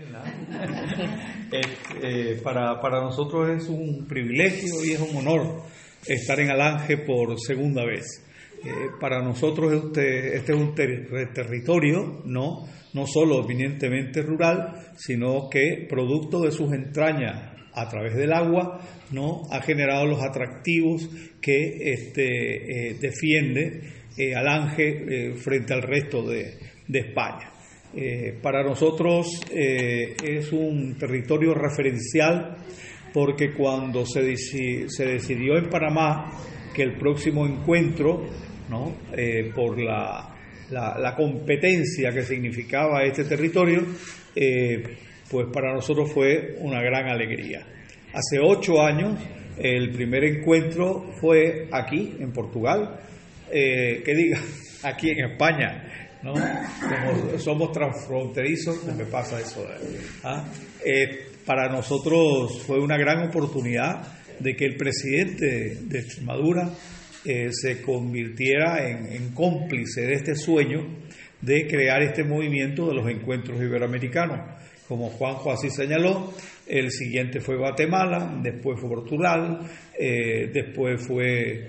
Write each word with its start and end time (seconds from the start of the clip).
Eh, 2.02 2.40
para, 2.44 3.00
nosotros 3.00 3.50
es 3.50 3.68
un 3.68 4.06
privilegio 4.06 4.84
y 4.84 4.92
es 4.92 5.00
un 5.00 5.16
honor 5.16 5.64
estar 6.06 6.38
en 6.38 6.48
Alange 6.48 6.98
por 6.98 7.38
segunda 7.40 7.84
vez. 7.84 8.24
Eh, 8.64 8.70
para 9.00 9.20
nosotros 9.20 9.72
este, 9.72 10.36
es 10.36 10.48
un 10.50 10.76
territorio 10.76 12.22
no, 12.24 12.68
no 12.94 13.06
solo 13.06 13.42
eminentemente 13.44 14.22
rural, 14.22 14.92
sino 14.96 15.48
que 15.50 15.88
producto 15.88 16.40
de 16.42 16.52
sus 16.52 16.72
entrañas 16.72 17.52
a 17.74 17.88
través 17.88 18.14
del 18.14 18.32
agua 18.32 18.80
no 19.10 19.42
ha 19.50 19.60
generado 19.60 20.06
los 20.06 20.22
atractivos 20.22 21.08
que 21.40 21.92
este, 21.92 22.90
eh, 22.90 22.94
defiende 23.00 24.04
Alange 24.36 25.34
frente 25.34 25.74
al 25.74 25.82
resto 25.82 26.22
de 26.22 26.58
España. 26.92 27.49
Eh, 27.92 28.38
para 28.40 28.62
nosotros 28.62 29.26
eh, 29.50 30.14
es 30.22 30.52
un 30.52 30.96
territorio 30.96 31.54
referencial 31.54 32.56
porque 33.12 33.52
cuando 33.52 34.06
se, 34.06 34.36
se, 34.36 35.04
decidió 35.04 35.58
en 35.58 35.68
Panamá 35.68 36.30
que 36.72 36.82
el 36.84 36.96
próximo 36.96 37.44
encuentro, 37.44 38.26
¿no? 38.68 38.96
Eh, 39.16 39.50
por 39.52 39.76
la, 39.82 40.36
la, 40.70 41.16
competencia 41.16 42.12
que 42.12 42.22
significaba 42.22 43.02
este 43.02 43.24
territorio, 43.24 43.84
pues 45.28 45.48
para 45.52 45.74
nosotros 45.74 46.12
fue 46.12 46.54
una 46.60 46.80
gran 46.80 47.08
alegría. 47.08 47.66
Hace 48.12 48.38
ocho 48.40 48.80
años 48.80 49.18
el 49.58 49.90
primer 49.90 50.22
encuentro 50.22 51.10
fue 51.20 51.66
aquí, 51.72 52.14
en 52.20 52.32
Portugal, 52.32 53.00
que 53.50 54.14
diga, 54.14 54.38
aquí 54.84 55.10
en 55.10 55.32
España, 55.32 55.99
¿no? 56.22 56.34
Como 56.34 57.38
somos 57.38 57.72
transfronterizos, 57.72 58.84
me 58.96 59.04
pasa 59.04 59.40
eso. 59.40 59.66
¿ah? 60.24 60.44
Eh, 60.84 61.26
para 61.44 61.68
nosotros 61.68 62.62
fue 62.66 62.78
una 62.78 62.96
gran 62.96 63.28
oportunidad 63.28 64.02
de 64.38 64.54
que 64.54 64.64
el 64.64 64.76
presidente 64.76 65.78
de 65.82 65.98
Extremadura 65.98 66.70
eh, 67.24 67.48
se 67.52 67.82
convirtiera 67.82 68.88
en, 68.88 69.32
cómplice 69.34 70.02
de 70.02 70.14
este 70.14 70.34
sueño 70.34 70.86
de 71.40 71.66
crear 71.66 72.02
este 72.02 72.24
movimiento 72.24 72.88
de 72.88 72.94
los 72.94 73.08
encuentros 73.08 73.60
iberoamericanos. 73.60 74.38
Como 74.88 75.10
Juanjo 75.10 75.52
así 75.52 75.70
señaló, 75.70 76.32
el 76.66 76.90
siguiente 76.90 77.40
fue 77.40 77.56
Guatemala, 77.56 78.38
después 78.42 78.80
fue 78.80 78.88
Portugal, 78.88 79.60
eh, 79.98 80.50
después 80.52 81.06
fue 81.06 81.68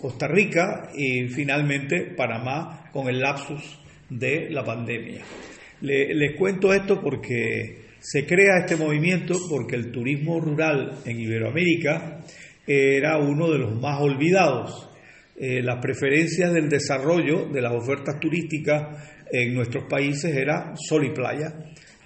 Costa 0.00 0.26
Rica 0.26 0.90
y 0.94 1.28
finalmente 1.28 2.14
Panamá 2.16 2.90
con 2.92 3.08
el 3.08 3.20
lapsus 3.20 3.78
de 4.08 4.50
la 4.50 4.64
pandemia. 4.64 5.22
les 5.80 6.36
cuento 6.36 6.72
esto 6.72 7.00
porque 7.00 7.90
se 8.00 8.26
crea 8.26 8.60
este 8.60 8.76
movimiento 8.76 9.34
porque 9.48 9.76
el 9.76 9.92
turismo 9.92 10.40
rural 10.40 10.98
en 11.04 11.20
Iberoamérica 11.20 12.20
era 12.66 13.18
uno 13.18 13.50
de 13.50 13.58
los 13.58 13.78
más 13.80 14.00
olvidados. 14.00 14.88
Eh, 15.36 15.62
las 15.62 15.80
preferencias 15.80 16.52
del 16.52 16.68
desarrollo 16.68 17.46
de 17.46 17.62
las 17.62 17.72
ofertas 17.72 18.18
turísticas 18.20 19.26
en 19.30 19.54
nuestros 19.54 19.84
países 19.84 20.34
era 20.34 20.72
sol 20.76 21.04
y 21.06 21.10
playa. 21.10 21.52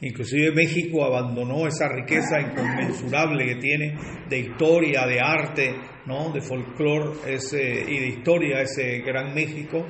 Inclusive 0.01 0.53
México 0.53 1.05
abandonó 1.05 1.67
esa 1.67 1.89
riqueza 1.89 2.41
inconmensurable 2.41 3.47
que 3.47 3.57
tiene 3.57 3.97
de 4.29 4.39
historia, 4.39 5.07
de 5.07 5.21
arte, 5.21 5.75
¿no? 6.07 6.33
de 6.33 6.41
folclore 6.41 7.19
y 7.27 7.99
de 7.99 8.09
historia, 8.09 8.63
ese 8.63 8.99
gran 9.01 9.35
México, 9.35 9.87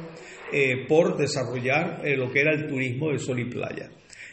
eh, 0.53 0.87
por 0.87 1.17
desarrollar 1.17 2.03
eh, 2.05 2.17
lo 2.17 2.31
que 2.31 2.41
era 2.41 2.53
el 2.53 2.69
turismo 2.69 3.11
de 3.11 3.19
sol 3.19 3.41
y 3.41 3.47
playa. 3.47 3.91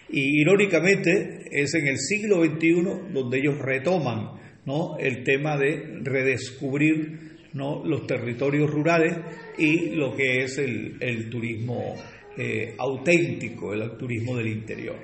Y 0.10 0.42
irónicamente 0.42 1.46
es 1.50 1.74
en 1.74 1.88
el 1.88 1.98
siglo 1.98 2.44
XXI 2.44 3.14
donde 3.14 3.40
ellos 3.40 3.58
retoman 3.58 4.40
¿no? 4.66 4.98
el 5.00 5.24
tema 5.24 5.58
de 5.58 6.00
redescubrir 6.04 7.40
¿no? 7.54 7.84
los 7.86 8.06
territorios 8.06 8.70
rurales 8.70 9.18
y 9.58 9.96
lo 9.96 10.14
que 10.16 10.44
es 10.44 10.58
el, 10.58 11.30
turismo 11.30 11.96
eh, 12.38 12.76
auténtico, 12.78 13.74
el 13.74 13.98
turismo 13.98 14.36
del 14.36 14.48
interior. 14.48 14.98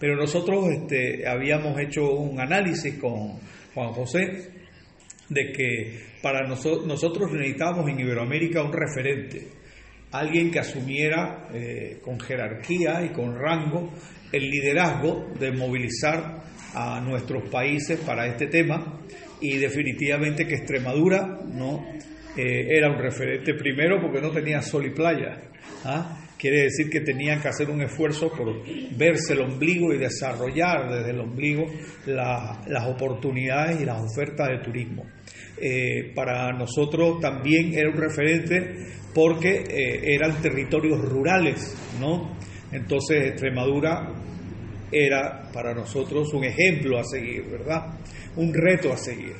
Pero 0.00 0.16
nosotros 0.16 0.68
este, 0.72 1.26
habíamos 1.28 1.78
hecho 1.78 2.10
un 2.10 2.40
análisis 2.40 2.94
con 2.98 3.38
Juan 3.74 3.92
José 3.92 4.50
de 5.28 5.52
que 5.52 6.00
para 6.22 6.46
nosotros 6.46 7.32
necesitábamos 7.32 7.88
en 7.88 8.00
Iberoamérica 8.00 8.62
un 8.62 8.72
referente, 8.72 9.48
alguien 10.12 10.50
que 10.50 10.58
asumiera 10.58 11.48
eh, 11.52 11.98
con 12.02 12.18
jerarquía 12.20 13.04
y 13.04 13.10
con 13.10 13.34
rango 13.36 13.92
el 14.32 14.42
liderazgo 14.42 15.32
de 15.38 15.52
movilizar 15.52 16.42
a 16.74 17.00
nuestros 17.00 17.48
países 17.48 18.00
para 18.00 18.26
este 18.26 18.46
tema 18.48 19.00
y 19.40 19.56
definitivamente 19.58 20.46
que 20.46 20.54
Extremadura 20.54 21.40
no 21.52 21.84
eh, 22.36 22.66
era 22.76 22.90
un 22.90 22.98
referente 22.98 23.54
primero 23.54 24.00
porque 24.00 24.20
no 24.20 24.30
tenía 24.30 24.60
sol 24.62 24.86
y 24.86 24.90
playa. 24.90 25.40
¿ah? 25.84 26.25
Quiere 26.38 26.64
decir 26.64 26.90
que 26.90 27.00
tenían 27.00 27.40
que 27.40 27.48
hacer 27.48 27.70
un 27.70 27.80
esfuerzo 27.80 28.30
por 28.30 28.62
verse 28.96 29.32
el 29.32 29.40
ombligo 29.40 29.92
y 29.94 29.98
desarrollar 29.98 30.90
desde 30.90 31.10
el 31.10 31.20
ombligo 31.20 31.64
las 32.06 32.86
oportunidades 32.86 33.80
y 33.80 33.84
las 33.84 34.02
ofertas 34.02 34.48
de 34.48 34.58
turismo. 34.58 35.04
Eh, 35.58 36.12
para 36.14 36.52
nosotros 36.52 37.18
también 37.20 37.72
era 37.72 37.88
un 37.88 37.96
referente 37.96 38.74
porque 39.14 39.64
eh, 39.66 40.14
eran 40.14 40.42
territorios 40.42 41.00
rurales, 41.00 41.74
¿no? 41.98 42.36
Entonces 42.70 43.28
Extremadura 43.28 44.12
era 44.92 45.50
para 45.52 45.74
nosotros 45.74 46.32
un 46.34 46.44
ejemplo 46.44 46.98
a 46.98 47.04
seguir, 47.04 47.44
¿verdad? 47.50 47.98
Un 48.36 48.52
reto 48.52 48.92
a 48.92 48.98
seguir. 48.98 49.34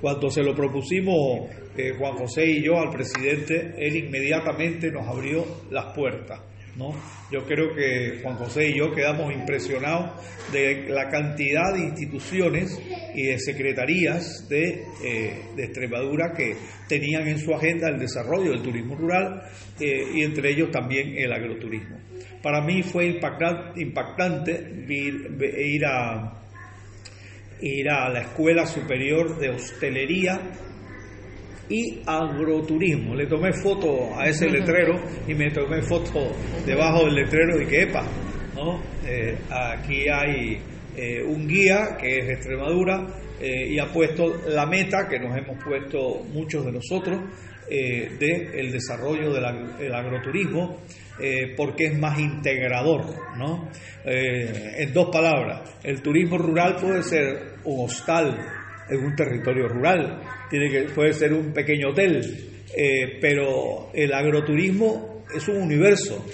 Cuando 0.00 0.30
se 0.30 0.42
lo 0.42 0.54
propusimos 0.54 1.50
eh, 1.76 1.94
Juan 1.98 2.16
José 2.16 2.46
y 2.46 2.62
yo 2.62 2.78
al 2.78 2.90
presidente, 2.90 3.74
él 3.78 3.96
inmediatamente 3.96 4.90
nos 4.90 5.06
abrió 5.06 5.44
las 5.70 5.94
puertas. 5.94 6.40
¿no? 6.76 6.94
Yo 7.32 7.44
creo 7.44 7.74
que 7.74 8.20
Juan 8.22 8.36
José 8.36 8.68
y 8.68 8.78
yo 8.78 8.92
quedamos 8.92 9.32
impresionados 9.32 10.10
de 10.52 10.88
la 10.88 11.08
cantidad 11.08 11.72
de 11.74 11.80
instituciones 11.80 12.78
y 13.14 13.24
de 13.24 13.38
secretarías 13.38 14.46
de, 14.48 14.84
eh, 15.02 15.42
Extremadura 15.56 16.32
que 16.36 16.54
tenían 16.88 17.26
en 17.28 17.38
su 17.38 17.54
agenda 17.54 17.88
el 17.88 17.98
desarrollo 17.98 18.50
del 18.50 18.62
turismo 18.62 18.94
rural 18.94 19.42
eh, 19.80 20.04
y 20.14 20.22
entre 20.22 20.50
ellos 20.50 20.70
también 20.70 21.14
el 21.16 21.32
agroturismo. 21.32 21.98
Para 22.42 22.60
mí 22.60 22.82
fue 22.82 23.06
impactante 23.06 24.52
a, 25.86 26.42
ir 27.60 27.90
a 27.90 28.08
la 28.10 28.20
Escuela 28.20 28.66
Superior 28.66 29.38
de 29.38 29.48
Hostelería 29.50 30.40
y 31.68 32.00
agroturismo. 32.06 33.14
Le 33.14 33.26
tomé 33.26 33.52
foto 33.52 34.18
a 34.18 34.26
ese 34.26 34.48
letrero 34.48 34.94
y 35.26 35.34
me 35.34 35.50
tomé 35.50 35.82
foto 35.82 36.32
debajo 36.64 37.04
del 37.04 37.14
letrero 37.14 37.60
y 37.60 37.66
que, 37.66 37.82
epa, 37.82 38.04
¿no? 38.54 38.80
Eh, 39.06 39.36
aquí 39.50 40.08
hay 40.08 40.58
eh, 40.96 41.22
un 41.22 41.46
guía 41.46 41.96
que 42.00 42.18
es 42.18 42.28
Extremadura 42.30 43.06
eh, 43.40 43.68
y 43.68 43.78
ha 43.78 43.86
puesto 43.86 44.42
la 44.48 44.66
meta 44.66 45.08
que 45.08 45.18
nos 45.18 45.36
hemos 45.36 45.62
puesto 45.62 46.22
muchos 46.32 46.64
de 46.64 46.72
nosotros 46.72 47.20
del 47.68 48.54
el 48.54 48.70
desarrollo 48.70 49.32
del 49.32 49.92
agroturismo 49.92 50.82
porque 51.56 51.86
es 51.86 51.98
más 51.98 52.16
integrador, 52.16 53.06
¿no? 53.36 53.68
en 54.04 54.92
dos 54.92 55.08
palabras, 55.10 55.76
el 55.82 56.00
turismo 56.00 56.38
rural 56.38 56.76
puede 56.80 57.02
ser 57.02 57.56
un 57.64 57.86
hostal 57.86 58.38
en 58.88 59.04
un 59.04 59.14
territorio 59.14 59.68
rural, 59.68 60.20
tiene 60.48 60.70
que, 60.70 60.82
puede 60.92 61.12
ser 61.12 61.32
un 61.32 61.52
pequeño 61.52 61.90
hotel, 61.90 62.20
eh, 62.76 63.18
pero 63.20 63.90
el 63.92 64.12
agroturismo 64.12 65.24
es 65.34 65.48
un 65.48 65.62
universo, 65.62 66.24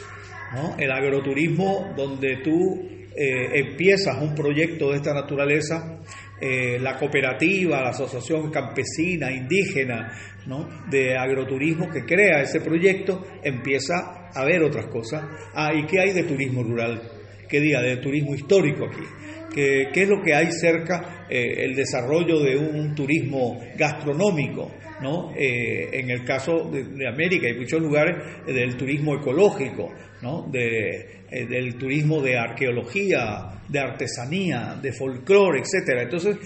¿no? 0.55 0.77
El 0.79 0.91
agroturismo 0.91 1.93
donde 1.97 2.39
tú 2.43 2.89
eh, 3.15 3.61
empiezas 3.61 4.21
un 4.23 4.35
proyecto 4.35 4.91
de 4.91 4.97
esta 4.97 5.13
naturaleza, 5.13 6.01
eh, 6.41 6.79
la 6.81 6.99
cooperativa, 6.99 7.83
la 7.83 7.91
asociación 7.91 8.51
campesina, 8.51 9.31
indígena, 9.31 10.11
¿no? 10.47 10.69
de 10.91 11.17
agroturismo 11.17 11.89
que 11.89 12.05
crea 12.05 12.43
ese 12.43 12.61
proyecto, 12.61 13.25
empieza 13.45 14.29
a 14.35 14.45
ver 14.45 14.63
otras 14.63 14.87
cosas. 14.87 15.25
Ah, 15.55 15.73
¿y 15.75 15.87
qué 15.87 16.01
hay 16.01 16.13
de 16.13 16.25
turismo 16.25 16.63
rural? 16.63 17.01
¿Qué 17.49 17.61
diga 17.61 17.83
de 17.83 17.99
turismo 17.99 18.35
histórico 18.35 18.87
aquí? 18.87 19.05
¿Qué, 19.53 19.91
es 19.95 20.09
lo 20.09 20.23
que 20.23 20.35
hay 20.35 20.51
cerca? 20.51 21.27
Eh, 21.29 21.65
el 21.65 21.75
desarrollo 21.75 22.41
de 22.41 22.57
un 22.57 22.95
turismo 22.95 23.61
gastronómico, 23.77 24.71
¿no? 25.01 25.33
Eh, 25.37 25.91
en 25.93 26.11
el 26.11 26.25
caso 26.25 26.71
de, 26.71 27.07
América 27.07 27.49
hay 27.49 27.59
muchos 27.59 27.81
lugares 27.81 28.17
eh, 28.47 28.53
del 28.53 28.77
turismo 28.77 29.15
ecológico, 29.15 29.93
¿no? 30.23 30.49
De, 30.51 31.23
del 31.31 31.77
turismo 31.77 32.21
de 32.23 32.39
arqueología, 32.39 33.63
de 33.69 33.79
artesanía, 33.79 34.79
de 34.81 34.93
folclore, 34.93 35.61
etcétera. 35.61 36.03
Entonces, 36.03 36.37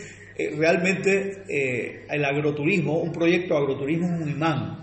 realmente 0.56 1.42
el 2.08 2.24
agroturismo, 2.24 3.00
un 3.00 3.10
proyecto 3.10 3.56
agroturismo 3.56 4.06
es 4.14 4.22
un 4.22 4.30
imán, 4.30 4.78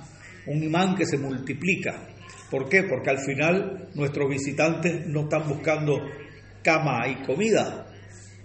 un 0.47 0.61
imán 0.61 0.95
que 0.95 1.05
se 1.05 1.17
multiplica. 1.17 2.09
¿Por 2.51 2.67
qué? 2.67 2.83
Porque 2.83 3.11
al 3.11 3.19
final 3.19 3.87
nuestros 3.95 4.29
visitantes 4.29 5.07
no 5.07 5.21
están 5.21 5.47
buscando 5.47 6.01
cama 6.61 7.07
y 7.07 7.15
comida, 7.25 7.82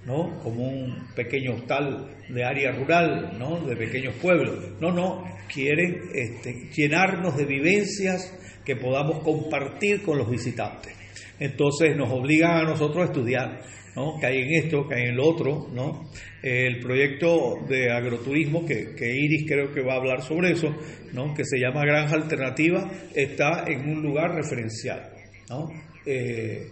¿no? 0.09 0.41
Como 0.43 0.67
un 0.67 1.07
pequeño 1.15 1.53
hostal 1.53 2.09
de 2.31 2.43
área 2.43 2.73
rural, 2.73 3.37
¿no? 3.39 3.61
De 3.61 3.77
pequeños 3.77 4.15
pueblos. 4.15 4.73
No, 4.81 4.91
no, 4.91 5.23
quieren 5.53 6.01
este, 6.15 6.71
llenarnos 6.75 7.37
de 7.37 7.45
vivencias 7.45 8.35
que 8.65 8.75
podamos 8.75 9.23
compartir 9.23 10.03
con 10.03 10.17
los 10.17 10.31
visitantes. 10.31 10.95
Entonces 11.39 11.95
nos 11.95 12.11
obligan 12.11 12.53
a 12.53 12.63
nosotros 12.63 13.03
a 13.03 13.13
estudiar, 13.13 13.61
¿no? 13.95 14.19
Que 14.19 14.27
hay 14.27 14.39
en 14.39 14.65
esto, 14.65 14.89
que 14.89 14.95
hay 14.95 15.09
en 15.11 15.17
lo 15.17 15.29
otro, 15.29 15.69
¿no? 15.75 16.09
El 16.43 16.81
proyecto 16.81 17.57
de 17.69 17.93
agroturismo, 17.93 18.65
que, 18.65 18.95
Iris 18.99 19.45
creo 19.47 19.73
que 19.75 19.83
va 19.83 19.93
a 19.93 19.97
hablar 19.99 20.23
sobre 20.23 20.53
eso, 20.53 20.75
¿no? 21.13 21.35
Que 21.35 21.45
se 21.45 21.59
llama 21.59 21.85
Granja 21.85 22.15
Alternativa, 22.15 22.91
está 23.15 23.65
en 23.67 23.91
un 23.91 24.03
lugar 24.03 24.35
referencial, 24.35 25.11
¿no? 25.51 25.69
Eh, 26.07 26.67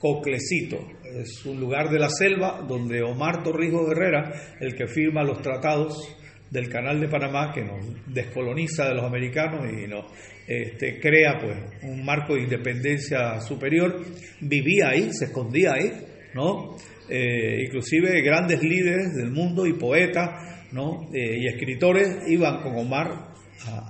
Coclecito. 0.00 0.78
Es 1.18 1.44
un 1.44 1.58
lugar 1.58 1.90
de 1.90 1.98
la 1.98 2.08
selva 2.08 2.64
donde 2.66 3.02
Omar 3.02 3.42
Torrijos 3.42 3.90
Herrera, 3.90 4.32
el 4.60 4.74
que 4.74 4.86
firma 4.86 5.24
los 5.24 5.42
tratados 5.42 6.16
del 6.50 6.68
Canal 6.68 7.00
de 7.00 7.08
Panamá, 7.08 7.52
que 7.52 7.62
nos 7.62 7.84
descoloniza 8.06 8.88
de 8.88 8.94
los 8.94 9.04
americanos 9.04 9.66
y 9.72 9.86
nos 9.86 10.06
este, 10.46 11.00
crea 11.00 11.38
pues 11.40 11.56
un 11.82 12.04
marco 12.04 12.34
de 12.34 12.42
independencia 12.42 13.40
superior, 13.40 14.04
vivía 14.40 14.88
ahí, 14.90 15.12
se 15.12 15.26
escondía 15.26 15.74
ahí, 15.74 15.92
¿no? 16.34 16.76
Eh, 17.08 17.64
inclusive 17.66 18.22
grandes 18.22 18.62
líderes 18.62 19.14
del 19.16 19.30
mundo 19.30 19.66
y 19.66 19.74
poetas, 19.74 20.28
¿no? 20.72 21.08
Eh, 21.12 21.38
y 21.40 21.46
escritores 21.48 22.08
iban 22.28 22.62
con 22.62 22.76
Omar 22.76 23.30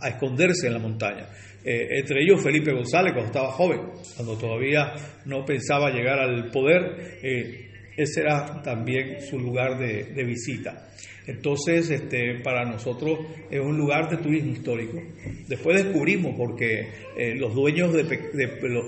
a 0.02 0.08
esconderse 0.08 0.66
en 0.66 0.72
la 0.72 0.78
montaña. 0.80 1.28
Eh, 1.64 1.98
entre 1.98 2.22
ellos 2.22 2.42
Felipe 2.42 2.72
González 2.72 3.12
cuando 3.12 3.26
estaba 3.26 3.52
joven, 3.52 3.80
cuando 4.16 4.36
todavía 4.36 4.94
no 5.26 5.44
pensaba 5.44 5.90
llegar 5.90 6.18
al 6.18 6.50
poder, 6.50 7.18
eh, 7.22 7.70
ese 7.96 8.20
era 8.20 8.62
también 8.62 9.20
su 9.20 9.38
lugar 9.38 9.78
de, 9.78 10.24
visita. 10.24 10.88
Entonces, 11.26 11.90
este, 11.90 12.40
para 12.42 12.64
nosotros 12.64 13.18
es 13.50 13.60
un 13.60 13.76
lugar 13.76 14.08
de 14.08 14.16
turismo 14.16 14.52
histórico. 14.52 14.98
Después 15.46 15.84
descubrimos, 15.84 16.34
porque 16.36 16.88
eh, 17.16 17.34
los 17.36 17.54
dueños 17.54 17.92
de, 17.92 18.02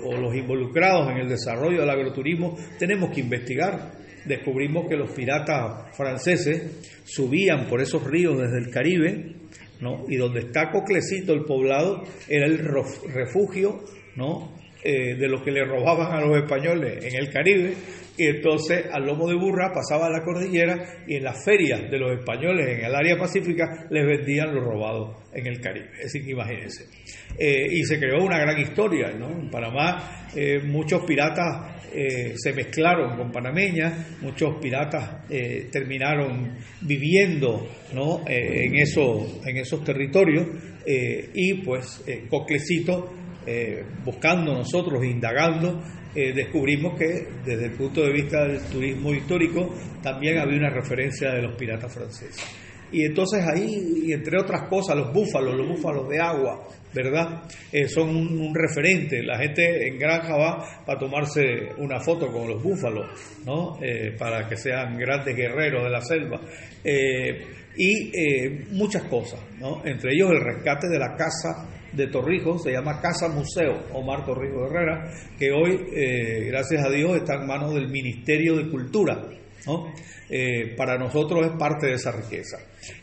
o 0.03 0.17
los 0.17 0.35
involucrados 0.35 1.11
en 1.11 1.17
el 1.17 1.29
desarrollo 1.29 1.81
del 1.81 1.89
agroturismo 1.89 2.57
tenemos 2.79 3.11
que 3.11 3.21
investigar. 3.21 3.91
Descubrimos 4.25 4.87
que 4.89 4.95
los 4.95 5.11
piratas 5.11 5.95
franceses 5.95 7.03
subían 7.03 7.67
por 7.67 7.81
esos 7.81 8.03
ríos 8.03 8.39
desde 8.39 8.57
el 8.57 8.71
Caribe 8.71 9.35
y 10.07 10.15
donde 10.17 10.41
está 10.41 10.71
Coclecito, 10.71 11.33
el 11.33 11.45
poblado, 11.45 12.03
era 12.27 12.45
el 12.45 12.59
refugio, 12.59 13.83
¿no? 14.15 14.53
Eh, 14.83 15.15
de 15.15 15.29
lo 15.29 15.41
que 15.41 15.51
le 15.51 15.63
robaban 15.63 16.11
a 16.11 16.19
los 16.19 16.35
españoles 16.35 17.05
en 17.05 17.15
el 17.15 17.31
Caribe, 17.31 17.73
y 18.17 18.27
entonces 18.27 18.85
al 18.91 19.05
lomo 19.05 19.27
de 19.27 19.35
burra 19.35 19.71
pasaba 19.73 20.07
a 20.07 20.09
la 20.09 20.23
cordillera 20.23 21.03
y 21.07 21.15
en 21.15 21.23
las 21.23 21.43
ferias 21.43 21.89
de 21.89 21.97
los 21.97 22.19
españoles 22.19 22.67
en 22.67 22.85
el 22.85 22.93
área 22.93 23.17
pacífica 23.17 23.87
les 23.89 24.05
vendían 24.05 24.53
lo 24.53 24.61
robado 24.61 25.23
en 25.33 25.47
el 25.47 25.59
Caribe. 25.61 25.89
Es 25.93 26.11
decir, 26.11 26.29
imagínense. 26.29 26.85
Eh, 27.39 27.65
y 27.71 27.83
se 27.83 27.97
creó 27.97 28.23
una 28.23 28.39
gran 28.39 28.59
historia, 28.59 29.11
¿no? 29.11 29.31
En 29.31 29.49
Panamá 29.49 30.27
eh, 30.35 30.59
muchos 30.59 31.03
piratas 31.05 31.72
se 32.35 32.53
mezclaron 32.53 33.17
con 33.17 33.31
panameñas, 33.31 34.21
muchos 34.21 34.55
piratas 34.61 35.27
terminaron 35.71 36.57
viviendo 36.81 37.67
¿no? 37.93 38.21
en, 38.27 38.75
eso, 38.75 39.41
en 39.45 39.57
esos 39.57 39.83
territorios 39.83 40.47
y 41.33 41.53
pues 41.63 42.03
Coclecito 42.29 43.13
eh, 43.45 43.83
buscando 44.05 44.53
nosotros, 44.53 45.03
indagando, 45.03 45.81
eh, 46.15 46.31
descubrimos 46.33 46.97
que 46.97 47.27
desde 47.43 47.65
el 47.65 47.71
punto 47.73 48.01
de 48.01 48.13
vista 48.13 48.47
del 48.47 48.61
turismo 48.61 49.13
histórico 49.13 49.73
también 50.01 50.37
había 50.39 50.59
una 50.59 50.69
referencia 50.69 51.31
de 51.33 51.41
los 51.41 51.53
piratas 51.55 51.93
franceses. 51.93 52.41
Y 52.93 53.03
entonces 53.03 53.43
ahí, 53.43 54.03
y 54.05 54.13
entre 54.13 54.39
otras 54.39 54.69
cosas, 54.69 54.95
los 54.95 55.11
búfalos, 55.11 55.55
los 55.57 55.67
búfalos 55.67 56.07
de 56.07 56.21
agua, 56.21 56.69
¿verdad? 56.93 57.43
Eh, 57.71 57.87
son 57.87 58.09
un, 58.09 58.53
referente. 58.53 59.23
La 59.23 59.37
gente 59.37 59.87
en 59.87 59.97
granja 59.97 60.35
va 60.35 60.83
para 60.85 60.99
tomarse 60.99 61.41
una 61.77 61.99
foto 61.99 62.27
con 62.27 62.47
los 62.47 62.61
búfalos, 62.61 63.07
¿no? 63.45 63.77
para 64.17 64.47
que 64.47 64.55
sean 64.55 64.97
grandes 64.97 65.35
guerreros 65.35 65.83
de 65.83 65.89
la 65.89 66.01
selva. 66.01 66.39
y 67.75 68.11
muchas 68.71 69.03
cosas, 69.05 69.39
¿no? 69.59 69.81
Entre 69.85 70.13
ellos 70.13 70.29
el 70.31 70.41
rescate 70.41 70.87
de 70.87 70.99
la 70.99 71.15
casa 71.15 71.67
de 71.93 72.07
Torrijos, 72.07 72.63
se 72.63 72.71
llama 72.71 72.99
Casa 72.99 73.27
Museo 73.29 73.85
Omar 73.93 74.25
Torrijos 74.25 74.69
Herrera, 74.69 75.11
que 75.37 75.51
hoy, 75.51 75.79
eh, 75.95 76.45
gracias 76.47 76.83
a 76.83 76.89
Dios, 76.89 77.15
está 77.17 77.35
en 77.35 77.47
manos 77.47 77.73
del 77.73 77.89
Ministerio 77.89 78.55
de 78.57 78.69
Cultura. 78.69 79.21
¿No? 79.65 79.93
Eh, 80.29 80.73
para 80.75 80.97
nosotros 80.97 81.45
es 81.45 81.51
parte 81.57 81.87
de 81.87 81.93
esa 81.93 82.11
riqueza. 82.11 82.57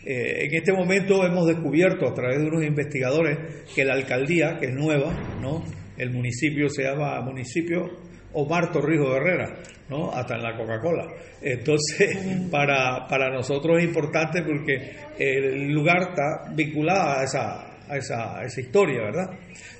Eh, 0.04 0.44
en 0.46 0.54
este 0.54 0.72
momento 0.72 1.24
hemos 1.24 1.46
descubierto 1.46 2.08
a 2.08 2.14
través 2.14 2.38
de 2.38 2.46
unos 2.46 2.64
investigadores 2.64 3.64
que 3.74 3.84
la 3.84 3.94
alcaldía, 3.94 4.58
que 4.58 4.66
es 4.66 4.74
nueva, 4.74 5.12
¿no? 5.40 5.64
el 5.96 6.10
municipio 6.10 6.68
se 6.68 6.84
llama 6.84 7.20
municipio 7.20 7.90
Omar 8.32 8.72
Torrijos 8.72 9.16
Herrera, 9.16 9.54
¿no? 9.88 10.10
hasta 10.10 10.36
en 10.36 10.42
la 10.42 10.56
Coca-Cola. 10.56 11.06
Entonces, 11.42 12.16
para, 12.50 13.06
para 13.08 13.30
nosotros 13.30 13.78
es 13.78 13.84
importante 13.84 14.42
porque 14.42 14.96
el 15.18 15.70
lugar 15.72 16.10
está 16.10 16.52
vinculado 16.54 17.18
a 17.18 17.24
esa, 17.24 17.70
a 17.88 17.96
esa, 17.96 18.42
esa 18.44 18.60
historia, 18.60 19.02
¿verdad? 19.02 19.30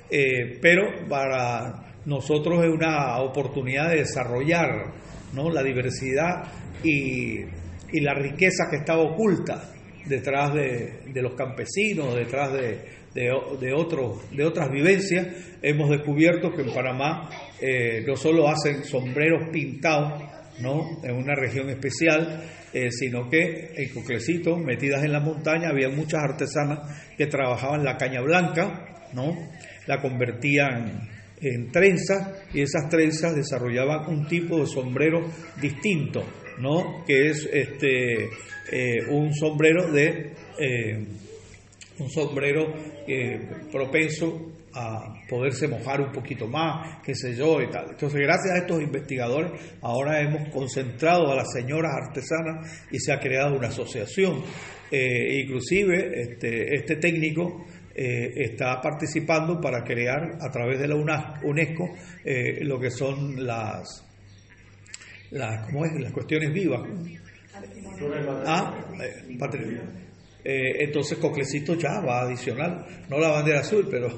Eh, 0.09 0.59
pero 0.61 1.07
para 1.07 1.93
nosotros 2.05 2.63
es 2.63 2.69
una 2.69 3.19
oportunidad 3.19 3.89
de 3.89 3.97
desarrollar 3.97 4.93
¿no? 5.33 5.49
la 5.49 5.63
diversidad 5.63 6.43
y, 6.83 7.41
y 7.91 7.99
la 8.01 8.13
riqueza 8.13 8.65
que 8.69 8.77
estaba 8.77 9.01
oculta 9.01 9.71
detrás 10.05 10.53
de, 10.53 11.21
los 11.21 11.33
campesinos, 11.35 12.15
detrás 12.15 12.51
de, 12.53 12.79
de, 13.13 13.31
de 14.31 14.43
otras 14.43 14.71
vivencias, 14.71 15.27
hemos 15.61 15.89
descubierto 15.89 16.51
que 16.51 16.63
en 16.63 16.73
Panamá 16.73 17.29
eh, 17.59 18.03
no 18.05 18.15
solo 18.15 18.47
hacen 18.47 18.83
sombreros 18.83 19.49
pintados 19.51 20.23
¿no? 20.59 20.99
en 21.03 21.15
una 21.15 21.35
región 21.35 21.69
especial, 21.69 22.43
eh, 22.73 22.89
sino 22.91 23.29
que 23.29 23.73
en 23.75 23.93
Coclecito, 23.93 24.57
metidas 24.57 25.03
en 25.03 25.11
la 25.11 25.19
montaña, 25.19 25.69
había 25.69 25.89
muchas 25.89 26.21
artesanas 26.23 26.79
que 27.17 27.27
trabajaban 27.27 27.83
la 27.83 27.97
caña 27.97 28.21
blanca, 28.21 28.85
¿no? 29.13 29.35
la 29.87 30.01
convertían 30.01 31.09
en 31.41 31.71
trenzas 31.71 32.29
y 32.53 32.61
esas 32.61 32.87
trenzas 32.89 33.35
desarrollaban 33.35 34.07
un 34.07 34.27
tipo 34.27 34.59
de 34.59 34.67
sombrero 34.67 35.25
distinto, 35.59 36.23
¿no? 36.59 37.03
que 37.05 37.29
es 37.29 37.49
este, 37.51 38.25
eh, 38.71 39.05
un 39.09 39.33
sombrero 39.33 39.91
de 39.91 40.33
eh, 40.59 41.05
un 41.99 42.09
sombrero 42.09 42.73
propenso 43.71 44.51
a 44.73 45.13
poderse 45.29 45.67
mojar 45.67 46.01
un 46.01 46.11
poquito 46.11 46.47
más, 46.47 47.01
qué 47.03 47.13
sé 47.15 47.35
yo 47.35 47.61
y 47.61 47.69
tal. 47.69 47.91
Entonces, 47.91 48.19
gracias 48.21 48.55
a 48.55 48.57
estos 48.59 48.81
investigadores, 48.81 49.51
ahora 49.81 50.21
hemos 50.21 50.49
concentrado 50.49 51.31
a 51.31 51.35
las 51.35 51.51
señoras 51.51 51.91
artesanas 51.93 52.87
y 52.91 52.99
se 52.99 53.11
ha 53.11 53.19
creado 53.19 53.55
una 53.55 53.67
asociación. 53.67 54.43
Eh, 54.89 55.41
inclusive, 55.43 56.21
este, 56.21 56.75
este 56.75 56.95
técnico 56.97 57.65
eh, 57.95 58.31
está 58.35 58.79
participando 58.81 59.59
para 59.59 59.83
crear 59.83 60.37
a 60.39 60.49
través 60.51 60.79
de 60.79 60.87
la 60.87 60.95
UNESCO 60.95 61.89
eh, 62.23 62.63
lo 62.63 62.79
que 62.79 62.91
son 62.91 63.45
las, 63.45 64.05
las, 65.31 65.65
¿cómo 65.65 65.85
es? 65.85 65.93
las 65.99 66.11
cuestiones 66.11 66.53
vivas. 66.53 66.81
Ah, 68.45 68.73
entonces 70.43 71.17
Coclecito 71.19 71.75
ya 71.75 71.99
va 71.99 72.21
adicional, 72.21 72.85
no 73.09 73.19
la 73.19 73.29
bandera 73.29 73.59
azul, 73.59 73.87
pero 73.89 74.09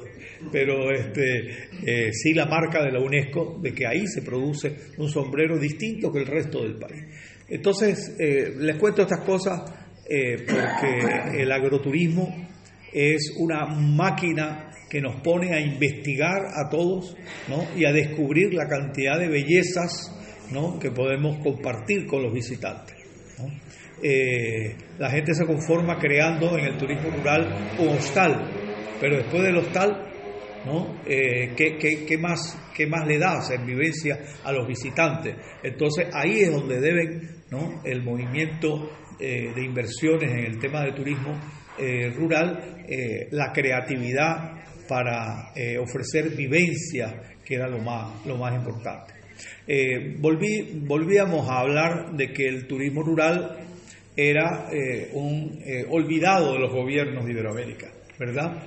pero 0.52 0.92
este, 0.92 1.70
eh, 1.86 2.12
sí 2.12 2.34
la 2.34 2.46
marca 2.46 2.84
de 2.84 2.92
la 2.92 3.00
UNESCO 3.00 3.60
de 3.62 3.74
que 3.74 3.86
ahí 3.88 4.08
se 4.08 4.22
produce 4.22 4.76
un 4.98 5.10
sombrero 5.10 5.58
distinto 5.58 6.12
que 6.12 6.20
el 6.20 6.28
resto 6.28 6.62
del 6.64 6.76
país. 6.76 7.04
Entonces, 7.48 8.16
eh, 8.20 8.54
les 8.58 8.78
cuento 8.78 9.04
estas 9.04 9.24
cosas 9.26 9.62
eh, 10.10 10.38
porque 10.46 11.42
el 11.42 11.52
agroturismo 11.52 12.48
es 12.92 13.36
una 13.40 13.66
máquina 13.66 14.70
que 14.90 15.02
nos 15.02 15.22
pone 15.22 15.54
a 15.54 15.60
investigar 15.60 16.42
a 16.54 16.70
todos 16.70 17.16
¿no? 17.48 17.66
y 17.76 17.86
a 17.86 17.92
descubrir 17.92 18.54
la 18.54 18.68
cantidad 18.68 19.18
de 19.18 19.28
bellezas 19.28 20.12
¿no? 20.52 20.80
que 20.80 20.92
podemos 20.92 21.38
compartir 21.44 22.06
con 22.08 22.24
los 22.24 22.34
visitantes. 22.34 22.96
la 24.98 25.10
gente 25.10 25.34
se 25.34 25.46
conforma 25.46 25.98
creando 25.98 26.58
en 26.58 26.66
el 26.66 26.78
turismo 26.78 27.10
rural 27.10 27.76
un 27.80 27.90
hostal, 27.90 28.52
pero 29.00 29.18
después 29.18 29.44
del 29.44 29.58
hostal 29.58 30.14
¿no? 30.66 31.02
Eh, 31.06 31.54
¿qué, 31.56 32.18
más, 32.18 32.58
¿Qué 32.74 32.88
más 32.88 33.06
le 33.08 33.18
das 33.18 33.52
en 33.52 33.66
vivencia 33.66 34.20
a 34.44 34.52
los 34.52 34.68
visitantes? 34.68 35.36
Entonces 35.62 36.08
ahí 36.14 36.42
es 36.42 36.52
donde 36.52 36.80
deben 36.80 37.44
¿no? 37.52 37.82
el 37.84 38.04
movimiento 38.04 38.90
eh, 39.20 39.52
de 39.54 39.64
inversiones 39.64 40.32
en 40.32 40.46
el 40.46 40.60
tema 40.60 40.82
del 40.82 40.96
turismo 40.96 41.40
eh, 41.78 42.10
rural, 42.12 42.86
la 43.32 43.52
creatividad 43.52 44.62
para 44.88 45.54
ofrecer 45.82 46.36
vivencia, 46.36 47.38
que 47.44 47.56
era 47.56 47.68
lo 47.68 47.80
más 47.80 48.54
importante. 48.54 49.13
Eh, 49.68 50.16
volví, 50.20 50.82
volvíamos 50.86 51.50
a 51.50 51.60
hablar 51.60 52.12
de 52.16 52.32
que 52.32 52.48
el 52.48 52.68
turismo 52.68 53.02
rural 53.02 53.58
era 54.16 54.70
eh, 54.72 55.10
un 55.14 55.60
eh, 55.66 55.86
olvidado 55.90 56.54
de 56.54 56.60
los 56.60 56.72
gobiernos 56.72 57.26
de 57.26 57.32
Iberoamérica, 57.32 57.92
¿verdad? 58.20 58.64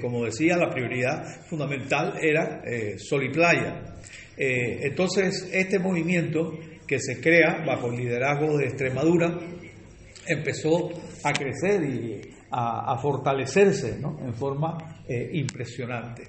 como 0.00 0.24
decía, 0.24 0.56
la 0.56 0.70
prioridad 0.70 1.22
fundamental 1.48 2.14
era 2.20 2.62
sol 2.96 3.24
y 3.24 3.28
playa. 3.30 3.94
entonces, 4.36 5.50
este 5.52 5.78
movimiento 5.78 6.58
que 6.86 6.98
se 6.98 7.20
crea 7.20 7.62
bajo 7.66 7.90
el 7.90 7.98
liderazgo 7.98 8.56
de 8.56 8.64
Extremadura 8.64 9.38
empezó 10.26 10.90
a 11.24 11.32
crecer 11.32 11.82
y 11.82 12.20
a, 12.50 12.96
fortalecerse 12.98 13.98
en 13.98 14.34
forma 14.34 14.78
impresionante. 15.08 16.24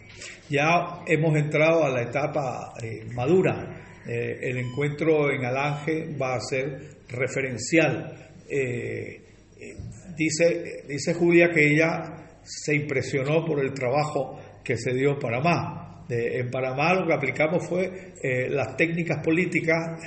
Ya 0.49 1.03
hemos 1.07 1.35
entrado 1.35 1.83
a 1.83 1.89
la 1.89 2.03
etapa 2.03 2.73
madura 3.13 3.87
eh, 4.07 4.39
el 4.41 4.57
encuentro 4.57 5.29
en 5.29 5.43
Alange 5.43 6.15
va 6.15 6.35
a 6.35 6.39
ser 6.39 6.99
referencial. 7.09 8.31
Eh, 8.49 9.21
eh, 9.59 9.75
dice, 10.15 10.83
dice 10.87 11.13
Julia 11.13 11.49
que 11.49 11.73
ella 11.73 12.39
se 12.41 12.75
impresionó 12.75 13.43
por 13.43 13.59
el 13.59 13.73
trabajo 13.73 14.39
que 14.63 14.77
se 14.77 14.93
dio 14.93 15.11
en 15.11 15.19
Panamá. 15.19 16.05
en 16.09 16.49
Panamá 16.49 16.93
lo 16.93 17.05
que 17.05 17.13
aplicamos 17.13 17.67
fue 17.67 18.13
las 18.49 18.77
técnicas 18.77 19.21
políticas 19.21 20.01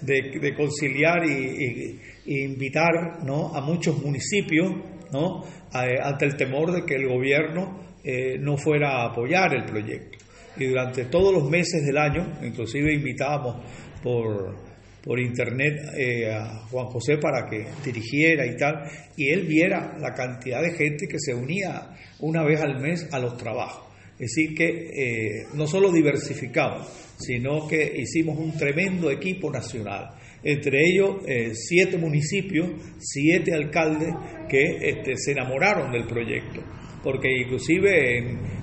de, 0.02 0.54
conciliar 0.54 1.24
y, 1.26 2.00
invitar 2.26 3.24
¿no? 3.24 3.52
a 3.52 3.60
muchos 3.60 4.00
municipios 4.00 4.70
¿no? 5.10 5.42
ante 5.72 6.26
el 6.26 6.36
temor 6.36 6.72
de 6.72 6.84
que 6.84 6.94
el 6.94 7.08
gobierno 7.08 7.91
no 8.04 8.56
fuera 8.56 9.02
a 9.02 9.10
apoyar 9.10 9.54
el 9.54 9.64
proyecto 9.64 10.18
y 10.56 10.66
durante 10.66 11.06
todos 11.06 11.32
los 11.32 11.48
meses 11.48 11.84
del 11.84 11.98
año, 11.98 12.38
inclusive 12.42 12.92
invitábamos 12.92 13.64
por, 14.02 14.54
por 15.02 15.18
internet 15.18 15.80
eh, 15.96 16.30
a 16.30 16.66
Juan 16.68 16.86
José 16.86 17.16
para 17.16 17.48
que 17.48 17.66
dirigiera 17.84 18.46
y 18.46 18.56
tal, 18.56 18.84
y 19.16 19.30
él 19.30 19.46
viera 19.46 19.96
la 19.98 20.12
cantidad 20.12 20.62
de 20.62 20.72
gente 20.72 21.06
que 21.06 21.18
se 21.18 21.34
unía 21.34 21.96
una 22.20 22.44
vez 22.44 22.60
al 22.60 22.80
mes 22.80 23.08
a 23.12 23.18
los 23.18 23.36
trabajos. 23.36 23.90
Es 24.18 24.34
decir, 24.34 24.54
que 24.54 24.66
eh, 24.66 25.46
no 25.54 25.66
solo 25.66 25.90
diversificamos, 25.90 26.86
sino 27.18 27.66
que 27.66 27.94
hicimos 27.96 28.38
un 28.38 28.56
tremendo 28.56 29.10
equipo 29.10 29.50
nacional. 29.50 30.10
Entre 30.44 30.80
ellos, 30.84 31.22
eh, 31.26 31.52
siete 31.54 31.96
municipios, 31.96 32.70
siete 32.98 33.54
alcaldes 33.54 34.14
que 34.48 34.76
este, 34.80 35.16
se 35.16 35.32
enamoraron 35.32 35.90
del 35.90 36.06
proyecto 36.06 36.62
porque 37.02 37.28
inclusive 37.44 38.18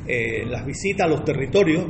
en 0.07 0.51
las 0.51 0.65
visitas 0.65 1.05
a 1.05 1.09
los 1.09 1.23
territorios, 1.23 1.85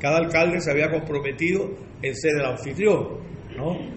cada 0.00 0.18
alcalde 0.18 0.60
se 0.60 0.70
había 0.70 0.90
comprometido 0.90 1.70
en 2.02 2.14
ser 2.14 2.32
el 2.38 2.44
anfitrión. 2.44 3.24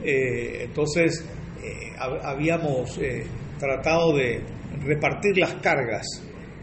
Eh, 0.04 0.64
entonces, 0.64 1.26
eh, 1.64 1.94
habíamos 2.00 2.98
eh, 3.00 3.24
tratado 3.60 4.16
de 4.16 4.42
repartir 4.86 5.38
las 5.38 5.56
cargas. 5.56 6.06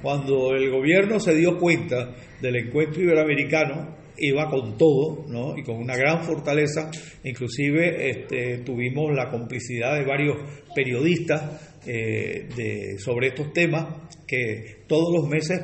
Cuando 0.02 0.54
el 0.54 0.70
gobierno 0.70 1.18
se 1.18 1.34
dio 1.34 1.58
cuenta 1.58 2.14
del 2.40 2.56
encuentro 2.56 3.02
iberoamericano, 3.02 3.96
iba 4.18 4.48
con 4.48 4.76
todo, 4.76 5.24
¿no? 5.28 5.56
Y 5.56 5.62
con 5.62 5.76
una 5.76 5.96
gran 5.96 6.22
fortaleza, 6.22 6.90
inclusive 7.24 8.10
este, 8.10 8.58
tuvimos 8.58 9.14
la 9.14 9.30
complicidad 9.30 9.98
de 9.98 10.04
varios 10.04 10.36
periodistas 10.74 11.78
eh, 11.86 12.48
de, 12.56 12.98
sobre 12.98 13.28
estos 13.28 13.52
temas 13.52 13.86
que 14.26 14.84
todos 14.86 15.14
los 15.14 15.28
meses 15.28 15.60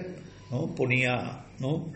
¿no? 0.50 0.74
ponía, 0.74 1.46
¿no? 1.58 1.92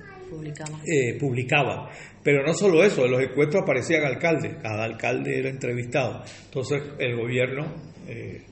Eh, 0.86 1.18
publicaban. 1.18 1.88
Pero 2.22 2.42
no 2.44 2.54
solo 2.54 2.82
eso, 2.82 3.04
en 3.04 3.12
los 3.12 3.22
encuentros 3.22 3.62
aparecían 3.62 4.04
alcaldes, 4.04 4.56
cada 4.62 4.84
alcalde 4.84 5.38
era 5.38 5.50
entrevistado. 5.50 6.22
Entonces 6.46 6.82
el 6.98 7.16
gobierno 7.16 7.74
eh, 8.08 8.42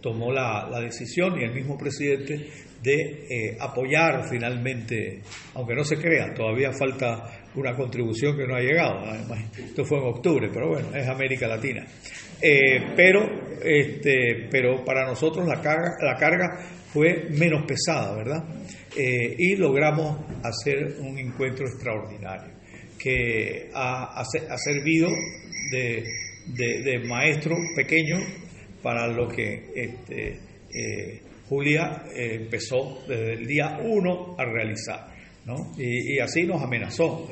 tomó 0.00 0.32
la, 0.32 0.68
la, 0.70 0.80
decisión 0.80 1.38
y 1.38 1.44
el 1.44 1.52
mismo 1.52 1.76
presidente 1.76 2.48
de 2.82 2.94
eh, 2.94 3.56
apoyar 3.60 4.26
finalmente, 4.28 5.20
aunque 5.54 5.74
no 5.74 5.84
se 5.84 5.96
crea, 5.96 6.32
todavía 6.34 6.72
falta 6.72 7.39
una 7.54 7.74
contribución 7.74 8.36
que 8.36 8.46
no 8.46 8.54
ha 8.54 8.60
llegado. 8.60 9.02
Esto 9.56 9.84
fue 9.84 9.98
en 9.98 10.04
octubre, 10.04 10.50
pero 10.52 10.68
bueno, 10.68 10.94
es 10.94 11.06
América 11.08 11.46
Latina. 11.46 11.86
Eh, 12.40 12.92
pero, 12.96 13.20
este, 13.62 14.48
pero 14.50 14.84
para 14.84 15.06
nosotros 15.06 15.46
la 15.46 15.60
carga, 15.60 15.96
la 16.02 16.16
carga 16.16 16.58
fue 16.92 17.28
menos 17.30 17.64
pesada, 17.66 18.16
¿verdad? 18.16 18.44
Eh, 18.96 19.34
y 19.38 19.56
logramos 19.56 20.18
hacer 20.42 20.96
un 21.00 21.18
encuentro 21.18 21.66
extraordinario 21.66 22.58
que 22.98 23.70
ha, 23.74 24.20
ha, 24.20 24.58
servido 24.58 25.08
de, 25.70 26.04
de, 26.46 26.98
maestro 27.06 27.56
pequeño 27.74 28.18
para 28.82 29.06
lo 29.06 29.26
que 29.28 29.70
este, 29.74 30.38
Julia 31.50 32.04
eh, 32.14 32.36
empezó 32.42 33.02
desde 33.08 33.32
el 33.32 33.44
día 33.44 33.76
uno 33.82 34.36
a 34.38 34.44
realizar, 34.44 35.09
Y, 35.76 36.18
así 36.18 36.44
nos 36.44 36.62
amenazó. 36.62 37.28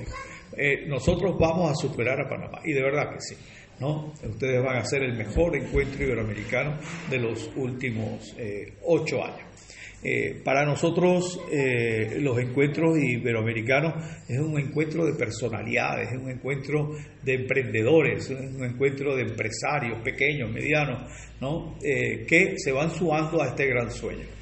Eh, 0.56 0.86
nosotros 0.86 1.36
vamos 1.38 1.70
a 1.70 1.74
superar 1.74 2.20
a 2.20 2.28
Panamá, 2.28 2.60
y 2.64 2.72
de 2.72 2.82
verdad 2.82 3.10
que 3.12 3.20
sí. 3.20 3.36
¿no? 3.80 4.12
Ustedes 4.24 4.62
van 4.62 4.78
a 4.78 4.84
ser 4.84 5.04
el 5.04 5.16
mejor 5.16 5.56
encuentro 5.56 6.02
iberoamericano 6.02 6.78
de 7.08 7.18
los 7.18 7.48
últimos 7.54 8.34
eh, 8.36 8.72
ocho 8.84 9.22
años. 9.22 9.46
Eh, 10.02 10.40
para 10.44 10.64
nosotros 10.64 11.40
los 12.20 12.38
encuentros 12.38 12.96
iberoamericanos 12.98 13.94
es 14.28 14.38
un 14.38 14.58
encuentro 14.58 15.04
de 15.04 15.14
personalidades, 15.14 16.12
es 16.12 16.18
un 16.18 16.30
encuentro 16.30 16.92
de 17.22 17.34
emprendedores, 17.34 18.30
es 18.30 18.38
un 18.38 18.64
encuentro 18.64 19.16
de 19.16 19.22
empresarios 19.22 20.00
pequeños, 20.02 20.52
medianos, 20.52 21.02
¿no? 21.40 21.76
Que 21.80 22.54
se 22.56 22.70
van 22.70 22.90
sumando 22.90 23.42
a 23.42 23.48
este 23.48 23.66
gran 23.66 23.90
sueño. 23.90 24.37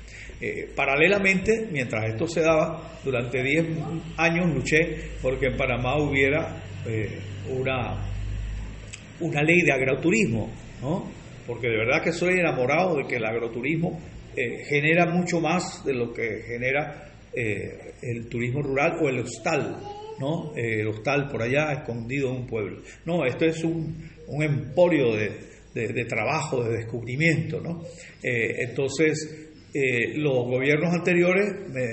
Paralelamente, 0.74 1.68
mientras 1.70 2.04
esto 2.12 2.26
se 2.26 2.40
daba, 2.40 2.98
durante 3.04 3.42
10 3.42 3.66
años 4.16 4.54
luché 4.54 5.12
porque 5.22 5.46
en 5.46 5.56
Panamá 5.56 5.96
hubiera 5.96 6.62
una, 7.48 8.06
una 9.20 9.42
ley 9.42 9.62
de 9.62 9.72
agroturismo, 9.72 10.50
¿no? 10.82 11.10
porque 11.46 11.68
de 11.68 11.78
verdad 11.78 12.02
que 12.02 12.12
soy 12.12 12.34
enamorado 12.34 12.96
de 12.96 13.06
que 13.06 13.16
el 13.16 13.24
agroturismo 13.24 14.00
eh, 14.36 14.64
genera 14.68 15.06
mucho 15.06 15.40
más 15.40 15.84
de 15.84 15.94
lo 15.94 16.12
que 16.12 16.42
genera 16.46 17.10
eh, 17.32 17.94
el 18.02 18.28
turismo 18.28 18.62
rural 18.62 18.98
o 19.00 19.08
el 19.08 19.20
hostal, 19.20 19.76
¿no? 20.18 20.52
Eh, 20.56 20.80
el 20.80 20.88
hostal 20.88 21.28
por 21.28 21.42
allá 21.42 21.72
escondido 21.72 22.30
en 22.30 22.42
un 22.42 22.46
pueblo. 22.46 22.82
No, 23.04 23.24
esto 23.24 23.44
es 23.44 23.62
un, 23.62 24.10
un 24.26 24.42
emporio 24.42 25.14
de, 25.14 26.04
trabajo, 26.06 26.64
de 26.64 26.78
descubrimiento, 26.78 27.60
¿no? 27.60 27.82
entonces, 28.22 29.45
los 30.16 30.46
gobiernos 30.46 30.94
anteriores 30.94 31.68
me 31.68 31.86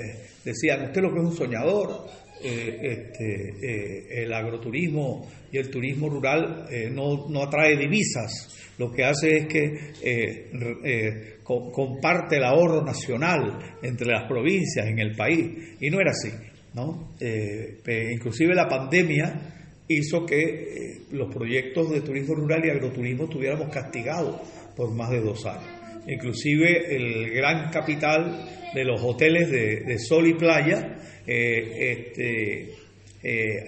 decían, 0.44 0.86
usted 0.86 1.02
lo 1.02 1.12
que 1.12 1.20
es 1.20 1.26
un 1.26 1.36
soñador, 1.36 2.06
este, 2.42 4.22
el 4.22 4.32
agroturismo 4.32 5.26
y 5.50 5.58
el 5.58 5.70
turismo 5.70 6.08
rural 6.08 6.66
no, 6.92 7.28
no 7.28 7.42
atrae 7.42 7.76
divisas, 7.76 8.54
lo 8.78 8.90
que 8.90 9.04
hace 9.04 9.36
es 9.36 9.46
que 9.46 9.92
eh, 10.02 10.50
eh, 10.84 11.36
comparte 11.44 12.36
el 12.36 12.44
ahorro 12.44 12.82
nacional 12.82 13.76
entre 13.82 14.08
las 14.08 14.26
provincias 14.26 14.86
en 14.86 14.98
el 14.98 15.14
país. 15.14 15.76
Y 15.80 15.90
no 15.90 16.00
era 16.00 16.10
así. 16.10 16.30
¿no? 16.74 17.14
Eh, 17.20 17.78
inclusive 18.12 18.54
la 18.54 18.68
pandemia 18.68 19.76
hizo 19.86 20.26
que 20.26 21.04
los 21.12 21.32
proyectos 21.32 21.90
de 21.90 22.00
turismo 22.00 22.34
rural 22.34 22.64
y 22.64 22.70
agroturismo 22.70 23.24
estuviéramos 23.24 23.68
castigados 23.72 24.40
por 24.74 24.92
más 24.92 25.10
de 25.10 25.20
dos 25.20 25.46
años. 25.46 25.83
Inclusive 26.06 26.94
el 26.94 27.30
gran 27.30 27.70
capital 27.70 28.48
de 28.74 28.84
los 28.84 29.00
hoteles 29.02 29.50
de, 29.50 29.98
sol 29.98 30.26
y 30.26 30.34
playa 30.34 30.96
este, 31.26 32.70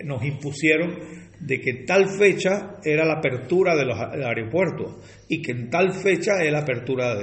nos 0.05 0.23
impusieron 0.25 0.99
de 1.41 1.61
que 1.61 1.85
tal 1.87 2.09
fecha 2.09 2.77
era 2.85 3.05
la 3.05 3.15
apertura 3.15 3.75
de 3.75 3.85
los 3.85 3.99
aeropuertos 3.99 4.97
y 5.29 5.43
que 5.43 5.53
en 5.53 5.71
tal 5.71 5.93
fecha 5.93 6.43
es 6.43 6.51
la 6.51 6.61
apertura 6.61 7.15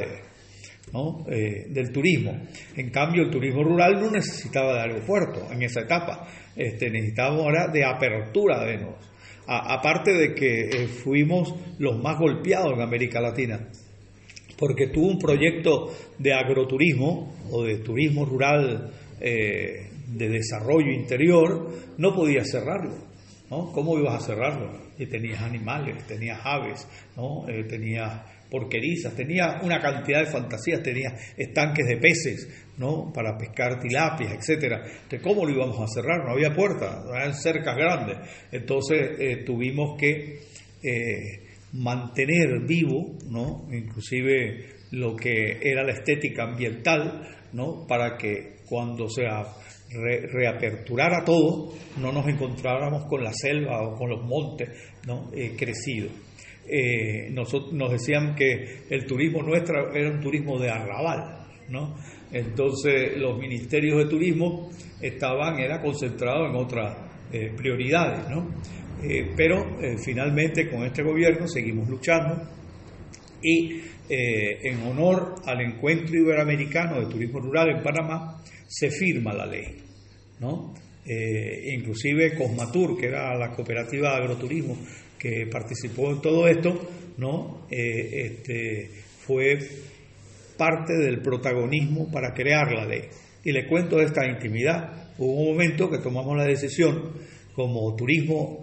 eh, 1.27 1.65
del 1.69 1.91
turismo. 1.91 2.39
En 2.75 2.89
cambio, 2.91 3.23
el 3.23 3.31
turismo 3.31 3.63
rural 3.63 3.99
no 3.99 4.11
necesitaba 4.11 4.73
de 4.73 4.81
aeropuerto 4.81 5.51
en 5.51 5.63
esa 5.63 5.81
etapa, 5.81 6.27
este, 6.55 6.89
necesitábamos 6.89 7.41
ahora 7.41 7.67
de 7.67 7.83
apertura 7.83 8.63
de 8.65 8.77
nuevo. 8.77 8.97
aparte 9.45 10.13
de 10.13 10.33
que 10.33 10.69
eh, 10.69 10.87
fuimos 10.87 11.53
los 11.79 12.01
más 12.01 12.17
golpeados 12.17 12.73
en 12.73 12.81
América 12.81 13.19
Latina, 13.19 13.67
porque 14.65 14.87
tuvo 14.87 15.07
un 15.07 15.19
proyecto 15.19 15.91
de 16.17 16.31
agroturismo 16.31 17.35
o 17.51 17.65
de 17.65 17.79
turismo 17.79 18.23
rural 18.23 18.93
eh, 19.19 19.89
de 20.07 20.29
desarrollo 20.29 20.89
interior, 20.89 21.69
no 21.97 22.15
podía 22.15 22.45
cerrarlo 22.45 22.95
¿no? 23.49 23.73
¿Cómo 23.73 23.99
ibas 23.99 24.23
a 24.23 24.25
cerrarlo? 24.25 24.71
Y 24.97 25.05
tenías 25.07 25.41
animales, 25.41 26.07
tenías 26.07 26.39
aves, 26.45 26.87
¿no? 27.17 27.45
Eh, 27.49 27.65
tenías 27.65 28.21
porquerizas, 28.49 29.13
tenías 29.15 29.61
una 29.63 29.81
cantidad 29.81 30.21
de 30.21 30.31
fantasías, 30.31 30.81
tenías 30.81 31.13
estanques 31.37 31.85
de 31.85 31.97
peces, 31.97 32.69
¿no? 32.77 33.11
Para 33.13 33.37
pescar 33.37 33.81
tilapias, 33.81 34.31
etcétera. 34.31 34.81
Entonces, 34.85 35.21
¿cómo 35.21 35.45
lo 35.45 35.51
íbamos 35.51 35.77
a 35.81 35.87
cerrar? 35.93 36.23
No 36.25 36.31
había 36.31 36.53
puertas, 36.53 37.03
eran 37.13 37.33
cercas 37.33 37.75
grandes. 37.75 38.17
Entonces, 38.49 39.19
eh, 39.19 39.43
tuvimos 39.45 39.99
que 39.99 40.39
mantener 41.73 42.61
vivo, 42.67 43.17
¿no? 43.29 43.67
Inclusive 43.71 44.73
lo 44.91 45.15
que 45.15 45.59
era 45.61 45.83
la 45.83 45.93
estética 45.93 46.43
ambiental, 46.43 47.27
¿no? 47.53 47.85
Para 47.87 48.17
que 48.17 48.57
cuando 48.67 49.09
se 49.09 49.23
reaperturara 49.91 51.23
todo, 51.23 51.73
no 51.99 52.11
nos 52.11 52.27
encontráramos 52.27 53.05
con 53.05 53.23
la 53.23 53.31
selva 53.33 53.81
o 53.83 53.95
con 53.95 54.09
los 54.09 54.23
montes 54.23 54.69
¿no? 55.05 55.29
Eh, 55.33 55.55
crecidos. 55.57 56.11
Eh, 56.67 57.29
nos, 57.31 57.51
decían 57.91 58.35
que 58.35 58.83
el 58.89 59.05
turismo 59.05 59.41
nuestro 59.43 59.93
era 59.93 60.09
un 60.09 60.21
turismo 60.21 60.57
de 60.59 60.69
arrabal, 60.69 61.45
¿no? 61.69 61.95
Entonces 62.31 63.17
los 63.17 63.37
ministerios 63.37 63.97
de 63.97 64.09
turismo 64.09 64.69
estaban, 65.01 65.59
era 65.59 65.81
concentrados 65.81 66.49
en 66.49 66.55
otras 66.55 66.97
eh, 67.31 67.51
prioridades, 67.55 68.29
¿no? 68.29 68.47
Pero 69.35 69.77
finalmente 70.03 70.69
con 70.69 70.85
este 70.85 71.03
gobierno 71.03 71.47
seguimos 71.47 71.89
luchando 71.89 72.41
y 73.41 73.81
en 74.09 74.81
honor 74.83 75.35
al 75.45 75.61
encuentro 75.61 76.15
iberoamericano 76.15 76.99
de 76.99 77.07
turismo 77.07 77.39
rural 77.39 77.69
en 77.69 77.83
Panamá 77.83 78.41
se 78.67 78.89
firma 78.89 79.33
la 79.33 79.45
ley. 79.45 79.83
¿no? 80.39 80.73
Eh, 81.05 81.73
inclusive 81.75 82.33
Cosmatur, 82.35 82.97
que 82.97 83.07
era 83.07 83.37
la 83.37 83.51
cooperativa 83.51 84.11
de 84.11 84.23
agroturismo 84.23 84.77
que 85.17 85.47
participó 85.51 86.11
en 86.11 86.21
todo 86.21 86.47
esto, 86.47 86.89
¿no? 87.17 87.67
Eh, 87.69 88.25
este, 88.25 88.89
fue 89.25 89.57
parte 90.57 90.93
del 90.93 91.21
protagonismo 91.21 92.09
para 92.11 92.33
crear 92.33 92.71
la 92.71 92.85
ley. 92.85 93.03
Y 93.43 93.51
le 93.51 93.67
cuento 93.67 93.99
esta 93.99 94.25
intimidad. 94.25 95.13
Hubo 95.17 95.41
un 95.41 95.47
momento 95.53 95.89
que 95.89 95.97
tomamos 95.99 96.37
la 96.37 96.45
decisión, 96.45 97.11
como 97.53 97.95
turismo 97.95 98.62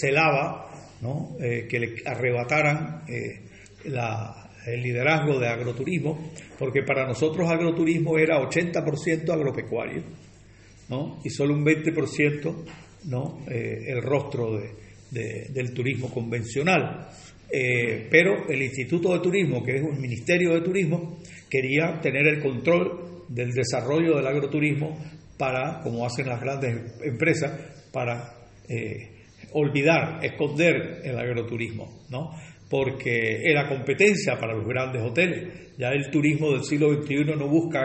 celaba, 0.00 0.70
¿no? 1.00 1.36
que 1.38 1.78
le 1.78 1.94
arrebataran 2.04 3.04
el 3.06 4.82
liderazgo 4.82 5.38
de 5.38 5.48
agroturismo, 5.48 6.32
porque 6.58 6.82
para 6.82 7.06
nosotros 7.06 7.48
agroturismo 7.48 8.18
era 8.18 8.38
80% 8.38 9.30
agropecuario 9.30 10.02
y 11.24 11.30
solo 11.30 11.54
un 11.54 11.64
20% 11.64 12.54
¿no? 13.06 13.44
Eh, 13.48 13.84
el 13.88 14.02
rostro 14.02 14.58
de, 15.10 15.46
del 15.48 15.72
turismo 15.72 16.10
convencional. 16.10 17.08
Eh, 17.50 18.08
pero 18.10 18.48
el 18.48 18.62
Instituto 18.62 19.12
de 19.12 19.20
Turismo, 19.20 19.62
que 19.62 19.76
es 19.76 19.82
un 19.82 20.00
ministerio 20.00 20.54
de 20.54 20.62
turismo, 20.62 21.20
quería 21.48 22.00
tener 22.00 22.26
el 22.26 22.40
control 22.40 23.24
del 23.28 23.52
desarrollo 23.52 24.16
del 24.16 24.26
agroturismo 24.26 24.98
para, 25.38 25.80
como 25.82 26.04
hacen 26.04 26.28
las 26.28 26.40
grandes 26.40 27.00
empresas, 27.04 27.52
para 27.92 28.34
eh, 28.68 29.15
olvidar, 29.56 30.24
esconder 30.24 31.00
el 31.02 31.18
agroturismo, 31.18 32.04
¿no? 32.10 32.30
porque 32.68 33.42
era 33.44 33.68
competencia 33.68 34.36
para 34.38 34.54
los 34.54 34.66
grandes 34.66 35.02
hoteles. 35.02 35.76
Ya 35.78 35.90
el 35.90 36.10
turismo 36.10 36.52
del 36.52 36.64
siglo 36.64 36.92
XXI 36.94 37.36
no 37.36 37.48
busca 37.48 37.80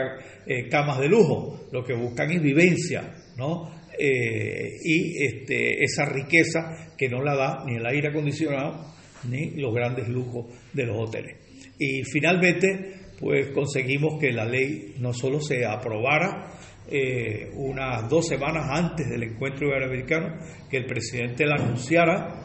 eh, 0.46 0.68
camas 0.70 1.00
de 1.00 1.08
lujo, 1.08 1.68
lo 1.72 1.84
que 1.84 1.94
buscan 1.94 2.32
es 2.32 2.42
vivencia, 2.42 3.14
¿no? 3.38 3.80
Eh, 3.98 4.70
y 4.84 5.24
este, 5.24 5.84
esa 5.84 6.06
riqueza 6.06 6.94
que 6.98 7.10
no 7.10 7.22
la 7.22 7.36
da 7.36 7.64
ni 7.66 7.76
el 7.76 7.86
aire 7.86 8.08
acondicionado 8.08 8.86
ni 9.30 9.52
los 9.52 9.74
grandes 9.74 10.08
lujos 10.08 10.48
de 10.74 10.86
los 10.86 10.98
hoteles. 10.98 11.38
Y 11.78 12.04
finalmente, 12.04 13.02
pues 13.20 13.50
conseguimos 13.50 14.20
que 14.20 14.32
la 14.32 14.46
ley 14.46 14.96
no 14.98 15.14
solo 15.14 15.40
se 15.40 15.66
aprobara 15.66 16.52
eh, 16.92 17.52
unas 17.56 18.10
dos 18.10 18.28
semanas 18.28 18.66
antes 18.70 19.10
del 19.10 19.24
encuentro 19.24 19.68
iberoamericano, 19.68 20.36
que 20.70 20.78
el 20.78 20.86
presidente 20.86 21.46
la 21.46 21.56
anunciara, 21.56 22.42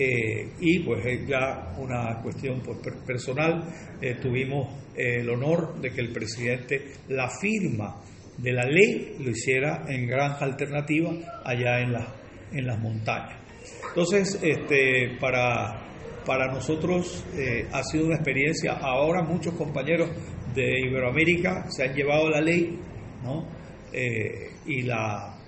eh, 0.00 0.52
y 0.60 0.78
pues 0.84 1.04
ya 1.26 1.74
una 1.76 2.22
cuestión 2.22 2.62
personal, 3.04 3.64
eh, 4.00 4.14
tuvimos 4.22 4.68
eh, 4.96 5.20
el 5.20 5.28
honor 5.28 5.80
de 5.80 5.90
que 5.90 6.00
el 6.00 6.12
presidente 6.12 6.92
la 7.08 7.28
firma 7.28 8.00
de 8.36 8.52
la 8.52 8.62
ley 8.62 9.16
lo 9.18 9.30
hiciera 9.30 9.86
en 9.88 10.06
granja 10.06 10.44
alternativa 10.44 11.10
allá 11.44 11.80
en, 11.80 11.92
la, 11.92 12.14
en 12.52 12.64
las 12.64 12.78
montañas. 12.78 13.40
Entonces, 13.88 14.38
este, 14.40 15.16
para, 15.20 15.82
para 16.24 16.46
nosotros 16.46 17.24
ha 17.72 17.82
sido 17.82 18.06
una 18.06 18.14
experiencia. 18.14 18.74
Ahora 18.74 19.24
muchos 19.24 19.54
compañeros 19.54 20.10
de 20.54 20.86
Iberoamérica 20.86 21.64
se 21.68 21.82
han 21.82 21.94
llevado 21.94 22.30
la 22.30 22.40
ley 22.40 22.78
¿no? 23.24 23.57
Y 23.92 24.82
la 24.82 25.38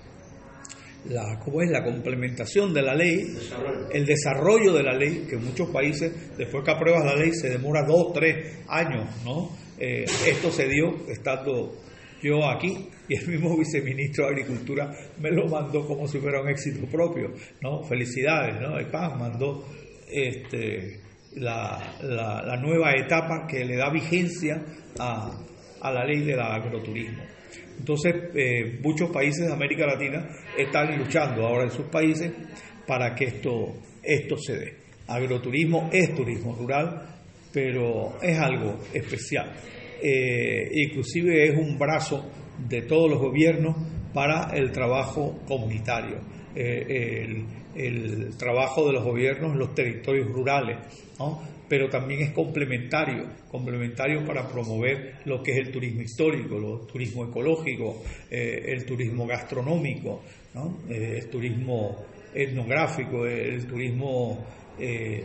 la, 1.09 1.39
¿cómo 1.43 1.61
es? 1.61 1.69
la 1.69 1.83
complementación 1.83 2.73
de 2.73 2.81
la 2.81 2.93
ley, 2.93 3.35
el 3.91 4.05
desarrollo 4.05 4.73
de 4.73 4.83
la 4.83 4.93
ley, 4.93 5.25
que 5.27 5.35
en 5.35 5.45
muchos 5.45 5.69
países, 5.69 6.37
después 6.37 6.63
que 6.63 6.71
apruebas 6.71 7.05
la 7.05 7.15
ley, 7.15 7.33
se 7.33 7.49
demora 7.49 7.83
dos, 7.85 8.13
tres 8.13 8.59
años, 8.67 9.07
¿no? 9.25 9.49
Eh, 9.79 10.05
esto 10.27 10.51
se 10.51 10.67
dio 10.67 11.07
estando 11.07 11.73
yo 12.21 12.47
aquí 12.47 12.87
y 13.09 13.15
el 13.15 13.27
mismo 13.27 13.57
viceministro 13.57 14.25
de 14.25 14.31
Agricultura 14.33 14.91
me 15.19 15.31
lo 15.31 15.47
mandó 15.47 15.87
como 15.87 16.07
si 16.07 16.19
fuera 16.19 16.39
un 16.39 16.49
éxito 16.49 16.85
propio, 16.85 17.33
¿no? 17.61 17.83
Felicidades, 17.83 18.61
¿no? 18.61 18.77
El 18.77 18.87
PAN 18.87 19.17
mandó 19.17 19.65
este, 20.07 20.99
la, 21.33 21.95
la, 22.03 22.57
nueva 22.57 22.93
etapa 22.93 23.47
que 23.47 23.65
le 23.65 23.75
da 23.75 23.89
vigencia 23.89 24.63
a, 24.99 25.31
a 25.81 25.91
la 25.91 26.05
ley 26.05 26.21
del 26.21 26.39
agroturismo. 26.39 27.23
Entonces, 27.79 28.13
eh, 28.35 28.79
muchos 28.83 29.09
países 29.09 29.47
de 29.47 29.53
América 29.53 29.85
Latina 29.85 30.27
están 30.57 30.97
luchando 30.97 31.45
ahora 31.45 31.63
en 31.63 31.71
sus 31.71 31.85
países 31.85 32.31
para 32.85 33.15
que 33.15 33.25
esto, 33.25 33.73
esto 34.03 34.37
se 34.37 34.57
dé. 34.57 34.73
Agroturismo 35.07 35.89
es 35.91 36.13
turismo 36.15 36.55
rural, 36.55 37.07
pero 37.51 38.17
es 38.21 38.37
algo 38.37 38.79
especial. 38.93 39.51
Eh, 40.01 40.69
inclusive 40.73 41.47
es 41.47 41.57
un 41.57 41.77
brazo 41.77 42.29
de 42.67 42.83
todos 42.83 43.09
los 43.09 43.19
gobiernos 43.19 43.75
para 44.13 44.51
el 44.55 44.71
trabajo 44.71 45.39
comunitario, 45.47 46.19
eh, 46.55 47.23
el, 47.23 47.45
el, 47.75 48.37
trabajo 48.37 48.87
de 48.87 48.93
los 48.93 49.03
gobiernos 49.03 49.53
en 49.53 49.59
los 49.59 49.73
territorios 49.73 50.27
rurales, 50.27 50.77
¿no? 51.19 51.41
Pero 51.71 51.87
también 51.87 52.23
es 52.23 52.31
complementario, 52.31 53.29
complementario 53.47 54.25
para 54.25 54.45
promover 54.45 55.19
lo 55.23 55.41
que 55.41 55.51
es 55.51 55.57
el 55.59 55.71
turismo 55.71 56.01
histórico, 56.01 56.57
el 56.57 56.85
turismo 56.85 57.23
ecológico, 57.23 58.03
eh, 58.29 58.61
el 58.65 58.85
turismo 58.85 59.25
gastronómico, 59.25 60.21
eh, 60.89 61.19
el 61.19 61.29
turismo 61.29 61.95
etnográfico, 62.35 63.25
el 63.25 63.65
turismo 63.65 64.45
eh, 64.77 65.23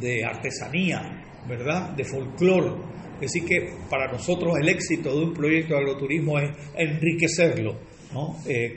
de 0.00 0.24
artesanía, 0.24 1.22
¿verdad? 1.48 1.90
De 1.90 2.02
folclore. 2.02 2.72
Es 3.20 3.32
decir, 3.32 3.44
que 3.44 3.74
para 3.88 4.10
nosotros 4.10 4.54
el 4.60 4.68
éxito 4.68 5.16
de 5.16 5.26
un 5.26 5.32
proyecto 5.32 5.74
de 5.74 5.80
agroturismo 5.80 6.40
es 6.40 6.50
enriquecerlo 6.74 7.89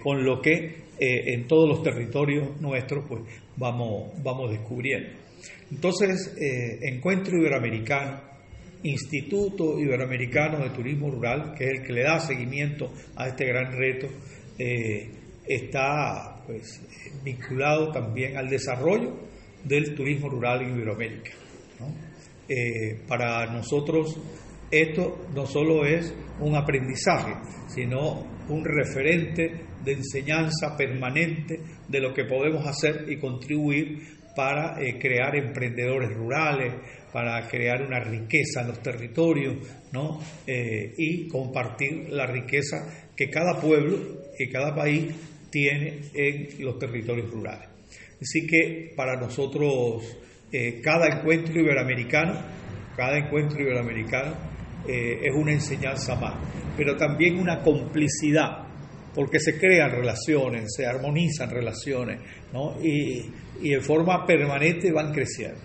con 0.02 0.24
lo 0.24 0.42
que 0.42 0.84
en 1.00 1.48
todos 1.48 1.68
los 1.68 1.84
territorios 1.84 2.60
nuestros 2.62 3.06
pues, 3.08 3.22
vamos, 3.58 4.12
vamos 4.24 4.52
descubriendo. 4.52 5.24
Entonces, 5.72 6.36
eh, 6.40 6.80
Encuentro 6.84 7.38
Iberoamericano, 7.38 8.22
Instituto 8.84 9.80
Iberoamericano 9.80 10.64
de 10.64 10.70
Turismo 10.70 11.10
Rural, 11.10 11.56
que 11.58 11.66
es 11.66 11.80
el 11.80 11.86
que 11.86 11.94
le 11.94 12.04
da 12.04 12.20
seguimiento 12.20 12.92
a 13.16 13.28
este 13.28 13.46
gran 13.46 13.72
reto, 13.72 14.08
eh, 14.60 15.10
está 15.48 16.44
pues, 16.46 16.82
vinculado 17.24 17.92
también 17.92 18.38
al 18.38 18.50
desarrollo 18.50 19.14
del 19.64 19.96
turismo 19.96 20.30
rural 20.30 20.62
en 20.62 20.76
Iberoamérica. 20.76 21.32
Eh, 22.48 23.00
para 23.08 23.46
nosotros 23.52 24.18
esto 24.82 25.28
no 25.34 25.46
solo 25.46 25.86
es 25.86 26.14
un 26.40 26.56
aprendizaje, 26.56 27.34
sino 27.68 28.26
un 28.50 28.66
referente 28.66 29.66
de 29.84 29.94
enseñanza 29.94 30.76
permanente 30.76 31.60
de 31.88 32.00
lo 32.00 32.14
que 32.14 32.26
podemos 32.26 32.66
hacer 32.66 33.06
y 33.08 33.18
contribuir 33.18 34.00
para 34.36 34.82
eh, 34.82 34.98
crear 35.00 35.36
emprendedores 35.36 36.12
rurales, 36.16 36.74
para 37.12 37.48
crear 37.48 37.84
una 37.84 38.00
riqueza 38.00 38.62
en 38.62 38.68
los 38.70 38.82
territorios, 38.82 39.58
¿no? 39.92 40.20
Eh, 40.48 40.94
y 40.98 41.28
compartir 41.28 42.10
la 42.10 42.26
riqueza 42.26 43.10
que 43.16 43.30
cada 43.30 43.60
pueblo 43.62 43.98
y 44.38 44.50
cada 44.50 44.74
país 44.74 45.14
tiene 45.52 46.02
en 46.16 46.66
los 46.66 46.80
territorios 46.80 47.30
rurales. 47.30 47.70
Así 48.20 48.48
que 48.48 48.92
para 48.96 49.20
nosotros 49.20 50.18
eh, 50.52 50.82
cada 50.82 51.08
encuentro 51.08 51.60
iberoamericano, 51.60 52.42
cada 52.96 53.18
encuentro 53.18 53.62
iberoamericano 53.62 54.53
es 54.88 55.34
una 55.36 55.54
enseñanza 55.54 56.16
más, 56.16 56.36
pero 56.76 56.96
también 56.98 57.40
una 57.40 57.62
complicidad 57.62 58.68
porque 59.14 59.40
se 59.40 59.60
crean 59.60 59.92
relaciones, 59.92 60.74
se 60.76 60.86
armonizan 60.86 61.50
relaciones, 61.50 62.20
¿no? 62.52 62.76
y, 62.82 63.32
y 63.62 63.70
de 63.70 63.82
forma 63.82 64.26
permanente 64.26 64.92
van 64.92 65.14
creciendo. 65.14 65.60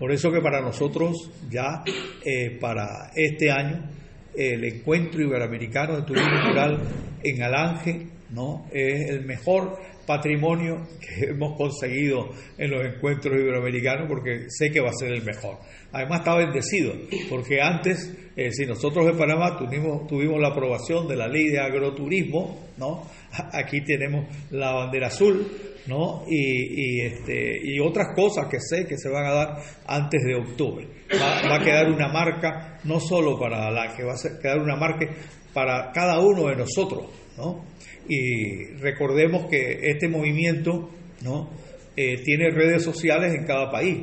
Por 0.00 0.12
eso 0.12 0.32
que 0.32 0.40
para 0.40 0.62
nosotros 0.62 1.30
ya 1.50 1.84
eh, 2.24 2.56
para 2.58 3.10
este 3.14 3.50
año 3.50 3.86
el 4.34 4.64
encuentro 4.64 5.22
iberoamericano 5.22 5.96
de 5.96 6.02
turismo 6.02 6.40
rural 6.48 6.78
en 7.22 7.42
Alange 7.42 8.06
¿no? 8.30 8.66
es 8.72 9.10
el 9.10 9.26
mejor 9.26 9.78
patrimonio 10.10 10.88
que 10.98 11.26
hemos 11.30 11.56
conseguido 11.56 12.30
en 12.58 12.70
los 12.72 12.84
encuentros 12.84 13.38
iberoamericanos 13.38 14.08
porque 14.08 14.46
sé 14.48 14.72
que 14.72 14.80
va 14.80 14.90
a 14.90 14.92
ser 14.92 15.12
el 15.12 15.22
mejor. 15.22 15.58
Además 15.92 16.20
está 16.20 16.34
bendecido, 16.34 16.94
porque 17.28 17.60
antes, 17.60 18.12
eh, 18.36 18.50
si 18.50 18.66
nosotros 18.66 19.08
en 19.08 19.16
Panamá 19.16 19.56
tuvimos, 19.56 20.40
la 20.40 20.48
aprobación 20.48 21.06
de 21.06 21.16
la 21.16 21.28
ley 21.28 21.48
de 21.50 21.60
agroturismo, 21.60 22.70
¿no? 22.76 23.06
aquí 23.52 23.82
tenemos 23.84 24.26
la 24.50 24.72
bandera 24.72 25.06
azul, 25.06 25.46
¿no? 25.86 26.24
Y, 26.28 27.02
este, 27.02 27.60
y 27.62 27.78
otras 27.78 28.08
cosas 28.14 28.46
que 28.48 28.58
sé 28.60 28.86
que 28.88 28.96
se 28.98 29.08
van 29.08 29.26
a 29.26 29.32
dar 29.32 29.56
antes 29.86 30.22
de 30.24 30.34
octubre. 30.34 30.88
Va, 31.20 31.54
a 31.54 31.64
quedar 31.64 31.88
una 31.90 32.08
marca 32.08 32.78
no 32.84 32.98
solo 32.98 33.38
para 33.38 33.70
la 33.70 33.94
que 33.96 34.02
va 34.02 34.14
a 34.14 34.40
quedar 34.42 34.58
una 34.58 34.76
marca 34.76 35.06
para 35.52 35.90
cada 35.92 36.18
uno 36.20 36.48
de 36.48 36.56
nosotros, 36.56 37.06
¿no? 37.36 37.69
Y 38.10 38.64
recordemos 38.80 39.48
que 39.48 39.88
este 39.88 40.08
movimiento, 40.08 40.90
¿no? 41.22 41.48
Eh, 41.96 42.20
tiene 42.24 42.50
redes 42.50 42.82
sociales 42.82 43.32
en 43.32 43.44
cada 43.44 43.70
país 43.70 43.98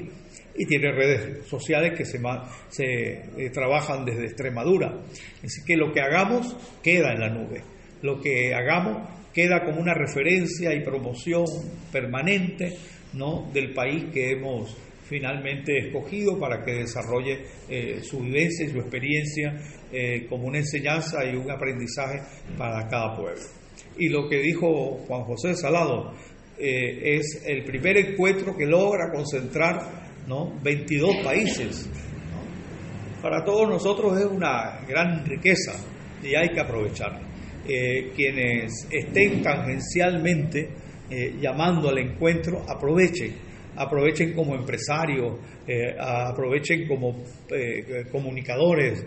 y 0.55 0.65
tiene 0.65 0.93
redes 0.93 1.45
sociales 1.45 1.91
que 1.97 2.05
se, 2.05 2.17
se 2.69 2.85
eh, 2.85 3.49
trabajan 3.51 4.05
desde 4.05 4.27
Extremadura. 4.27 4.97
Así 5.43 5.61
que 5.65 5.75
lo 5.75 5.91
que 5.91 5.99
hagamos 5.99 6.55
queda 6.81 7.11
en 7.11 7.19
la 7.19 7.29
nube. 7.29 7.63
Lo 8.01 8.21
que 8.21 8.53
hagamos 8.53 9.09
queda 9.33 9.65
como 9.65 9.81
una 9.81 9.93
referencia 9.93 10.73
y 10.73 10.85
promoción 10.85 11.43
permanente 11.91 12.77
¿no? 13.11 13.51
del 13.51 13.73
país 13.73 14.05
que 14.13 14.31
hemos 14.31 14.73
finalmente 15.03 15.77
escogido 15.79 16.39
para 16.39 16.63
que 16.63 16.75
desarrolle 16.75 17.41
eh, 17.67 17.99
su 18.01 18.21
vivencia 18.21 18.67
y 18.67 18.69
su 18.69 18.79
experiencia 18.79 19.53
como 20.29 20.47
una 20.47 20.59
enseñanza 20.59 21.25
y 21.25 21.35
un 21.35 21.49
aprendizaje 21.49 22.19
para 22.57 22.87
cada 22.87 23.15
pueblo. 23.15 23.66
Y 23.99 24.09
lo 24.09 24.27
que 24.29 24.39
dijo 24.39 24.99
Juan 25.07 25.23
José 25.23 25.55
Salado 25.55 26.13
eh, 26.57 27.17
es 27.17 27.43
el 27.45 27.63
primer 27.63 27.97
encuentro 27.97 28.55
que 28.55 28.65
logra 28.65 29.11
concentrar 29.11 30.07
¿no? 30.27 30.53
22 30.61 31.17
países. 31.23 31.89
Para 33.21 33.43
todos 33.43 33.67
nosotros 33.67 34.19
es 34.19 34.25
una 34.25 34.79
gran 34.87 35.25
riqueza 35.25 35.73
y 36.21 36.35
hay 36.35 36.49
que 36.49 36.59
aprovecharla. 36.59 37.21
Eh, 37.67 38.11
quienes 38.15 38.87
estén 38.91 39.41
tangencialmente 39.41 40.69
eh, 41.09 41.35
llamando 41.39 41.89
al 41.89 41.97
encuentro, 41.97 42.63
aprovechen, 42.67 43.35
aprovechen 43.77 44.33
como 44.33 44.55
empresarios, 44.55 45.39
eh, 45.67 45.95
aprovechen 45.99 46.87
como 46.87 47.23
comunicadores, 48.11 49.05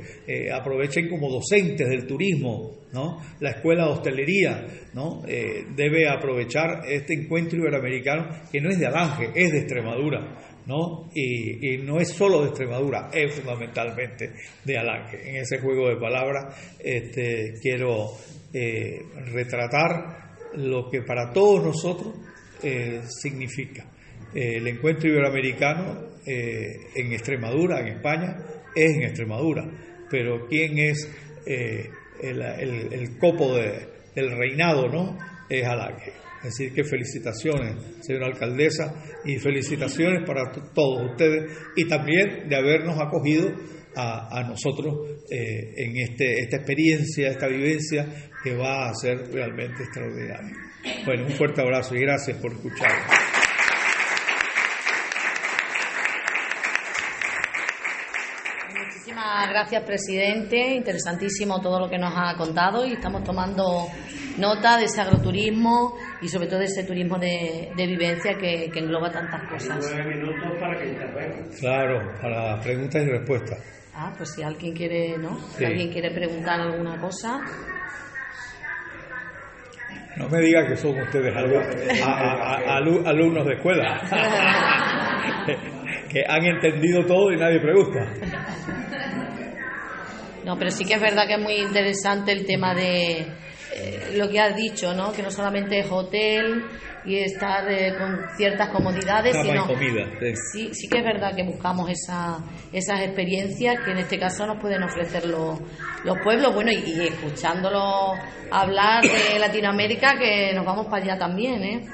aprovechen 0.53 1.09
como 1.09 1.31
docentes 1.31 1.89
del 1.89 2.07
turismo, 2.07 2.73
¿no? 2.93 3.21
La 3.41 3.51
escuela 3.51 3.85
de 3.85 3.93
hostelería, 3.93 4.67
¿no? 4.95 5.23
debe 5.23 6.09
aprovechar 6.09 6.83
este 6.89 7.15
encuentro 7.15 7.59
iberoamericano 7.59 8.29
que 8.51 8.61
no 8.61 8.71
es 8.71 8.79
de 8.79 8.87
Alange, 8.87 9.31
es 9.35 9.53
de 9.53 9.59
Extremadura. 9.59 10.37
¿no? 10.67 11.11
Y, 11.15 11.79
no 11.79 11.99
es 11.99 12.11
solo 12.11 12.43
de 12.43 12.49
Extremadura, 12.49 13.11
es 13.13 13.35
fundamentalmente 13.35 14.33
de 14.65 14.79
Alange. 14.79 15.29
En 15.29 15.37
ese 15.37 15.59
juego 15.59 15.89
de 15.89 15.97
palabras 15.97 16.77
este, 16.79 17.55
quiero 17.61 18.13
eh, 18.53 19.03
retratar 19.33 20.37
lo 20.55 20.89
que 20.91 21.03
para 21.03 21.33
todos 21.33 21.65
nosotros 21.65 22.15
eh, 22.63 23.01
significa. 23.05 23.87
Eh, 24.35 24.57
el 24.57 24.67
encuentro 24.67 25.09
iberoamericano 25.09 26.11
en 26.27 27.13
Extremadura, 27.13 27.81
en 27.81 27.89
España, 27.89 28.37
es 28.77 28.95
en 28.95 29.03
Extremadura, 29.03 29.65
pero 30.09 30.47
¿quién 30.47 30.79
es 30.79 31.11
el, 31.47 33.19
copo 33.19 33.57
del 33.57 34.31
reinado? 34.31 34.89
¿no? 34.89 35.19
Es. 35.49 35.67
Es 36.39 36.57
decir, 36.57 36.73
que 36.73 36.85
felicitaciones, 36.85 37.75
señora 38.03 38.27
alcaldesa, 38.27 38.95
y 39.25 39.37
felicitaciones 39.39 40.23
para 40.25 40.53
todos 40.73 41.11
ustedes 41.11 41.51
y 41.75 41.89
también 41.89 42.49
de 42.49 42.57
habernos 42.57 43.01
acogido 43.01 43.51
a, 43.97 44.47
nosotros 44.49 44.95
en 45.31 45.97
este, 45.97 46.43
esta 46.43 46.59
experiencia, 46.59 47.31
esta 47.31 47.49
vivencia 47.49 48.07
que 48.43 48.55
va 48.55 48.89
a 48.89 48.95
ser 48.95 49.33
realmente 49.33 49.83
extraordinario. 49.83 50.57
Bueno, 51.05 51.27
un 51.27 51.33
fuerte 51.33 51.61
abrazo 51.61 51.95
y 51.95 52.01
gracias 52.01 52.39
por 52.39 52.53
escuchar. 52.53 52.91
Gracias, 59.49 59.83
presidente. 59.85 60.75
Interesantísimo 60.75 61.61
todo 61.61 61.81
lo 61.81 61.89
que 61.89 61.99
nos 61.99 62.13
ha 62.17 62.35
contado 62.37 62.85
y 62.85 62.93
estamos 62.93 63.25
tomando 63.25 63.87
nota 64.39 64.77
de 64.79 64.85
ese 64.85 65.01
agroturismo 65.01 65.97
y 66.21 66.29
sobre 66.29 66.49
todo 66.49 66.61
de 66.61 66.67
ese 66.67 66.85
turismo 66.85 67.19
de, 67.19 67.73
vivencia 67.77 68.37
que, 68.39 68.71
engloba 68.75 69.11
tantas 69.11 69.49
cosas. 69.49 69.87
Claro, 71.59 72.13
para 72.21 72.61
preguntas 72.61 73.03
y 73.03 73.11
respuestas. 73.11 73.59
Ah, 73.95 74.13
pues 74.17 74.33
si 74.35 74.43
alguien 74.43 74.75
quiere, 74.75 75.19
¿no? 75.19 75.39
Si 75.57 75.65
alguien 75.65 75.91
quiere 75.91 76.11
preguntar 76.11 76.61
alguna 76.61 76.99
cosa. 76.99 77.41
No 80.17 80.29
me 80.29 80.41
diga 80.41 80.67
que 80.67 80.77
son 80.77 80.99
ustedes 81.01 81.35
alumnos 83.07 83.47
de 83.47 83.55
escuela, 83.55 84.01
que 86.11 86.25
han 86.29 86.45
entendido 86.45 87.05
todo 87.07 87.33
y 87.33 87.37
nadie 87.37 87.61
pregunta. 87.61 88.07
No, 90.45 90.59
pero 90.59 90.71
sí 90.71 90.85
que 90.85 90.95
es 90.95 91.01
verdad 91.01 91.27
que 91.27 91.35
es 91.35 91.41
muy 91.41 91.57
interesante 91.57 92.33
el 92.33 92.47
tema 92.47 92.75
de 92.75 93.27
eh, 93.73 94.15
lo 94.17 94.29
que 94.29 94.41
has 94.41 94.57
dicho, 94.57 94.95
¿no? 94.95 95.13
Que 95.13 95.23
no 95.23 95.31
solamente 95.31 95.79
es 95.81 95.91
hotel, 95.91 96.65
y 97.05 97.17
estar 97.19 97.71
eh, 97.71 97.95
con 97.99 98.29
ciertas 98.37 98.69
comodidades. 98.69 99.37
Sino, 99.43 99.67
comida, 99.67 100.07
sí. 100.53 100.71
sí. 100.73 100.89
que 100.89 100.99
es 100.99 101.05
verdad 101.05 101.35
que 101.35 101.45
buscamos 101.45 101.89
esa, 101.91 102.39
esas 102.73 103.01
experiencias 103.01 103.77
que 103.85 103.93
en 103.93 103.99
este 103.99 104.19
caso 104.19 104.47
nos 104.47 104.61
pueden 104.61 104.83
ofrecer 104.83 105.27
los, 105.27 105.61
los 106.05 106.19
pueblos. 106.23 106.55
Bueno, 106.55 106.71
y, 106.71 106.77
y 106.77 107.07
escuchándolo 107.07 108.13
hablar 108.51 109.03
de 109.03 109.39
Latinoamérica, 109.39 110.19
que 110.19 110.53
nos 110.55 110.65
vamos 110.65 110.87
para 110.87 111.05
allá 111.05 111.19
también, 111.19 111.63
¿eh? 111.63 111.89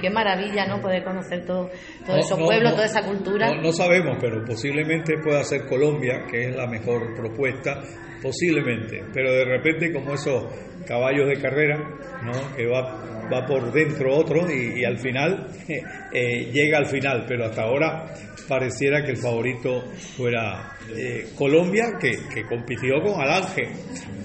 qué 0.00 0.10
maravilla, 0.10 0.66
¿no? 0.66 0.80
Poder 0.80 1.04
conocer 1.04 1.44
todo, 1.44 1.70
todos 2.04 2.18
esos 2.24 2.38
pueblos, 2.38 2.72
toda 2.72 2.86
esa 2.86 3.02
cultura. 3.02 3.50
No, 3.60 3.72
sabemos, 3.72 4.16
pero 4.20 4.44
posiblemente 4.44 5.18
pueda 5.18 5.42
ser 5.44 5.66
Colombia, 5.66 6.24
que 6.30 6.48
es 6.48 6.56
la 6.56 6.66
mejor 6.66 7.14
propuesta, 7.16 7.82
posiblemente. 8.22 9.02
Pero 9.12 9.32
de 9.32 9.44
repente, 9.44 9.92
como 9.92 10.14
esos 10.14 10.44
caballos 10.86 11.28
de 11.28 11.40
carrera, 11.40 11.76
¿no? 12.22 12.56
Que 12.56 12.66
va 12.66 13.16
va 13.32 13.46
por 13.46 13.72
dentro 13.72 14.14
otro 14.14 14.45
y, 14.50 14.84
al 14.84 14.98
final 14.98 15.48
eh, 15.68 16.50
llega 16.52 16.78
al 16.78 16.86
final, 16.86 17.24
pero 17.26 17.46
hasta 17.46 17.62
ahora 17.62 18.06
pareciera 18.48 19.04
que 19.04 19.12
el 19.12 19.16
favorito 19.16 19.84
fuera 20.16 20.76
eh, 20.94 21.30
Colombia, 21.36 21.84
que, 22.00 22.44
compitió 22.48 23.00
con 23.02 23.20
Alange, 23.20 23.68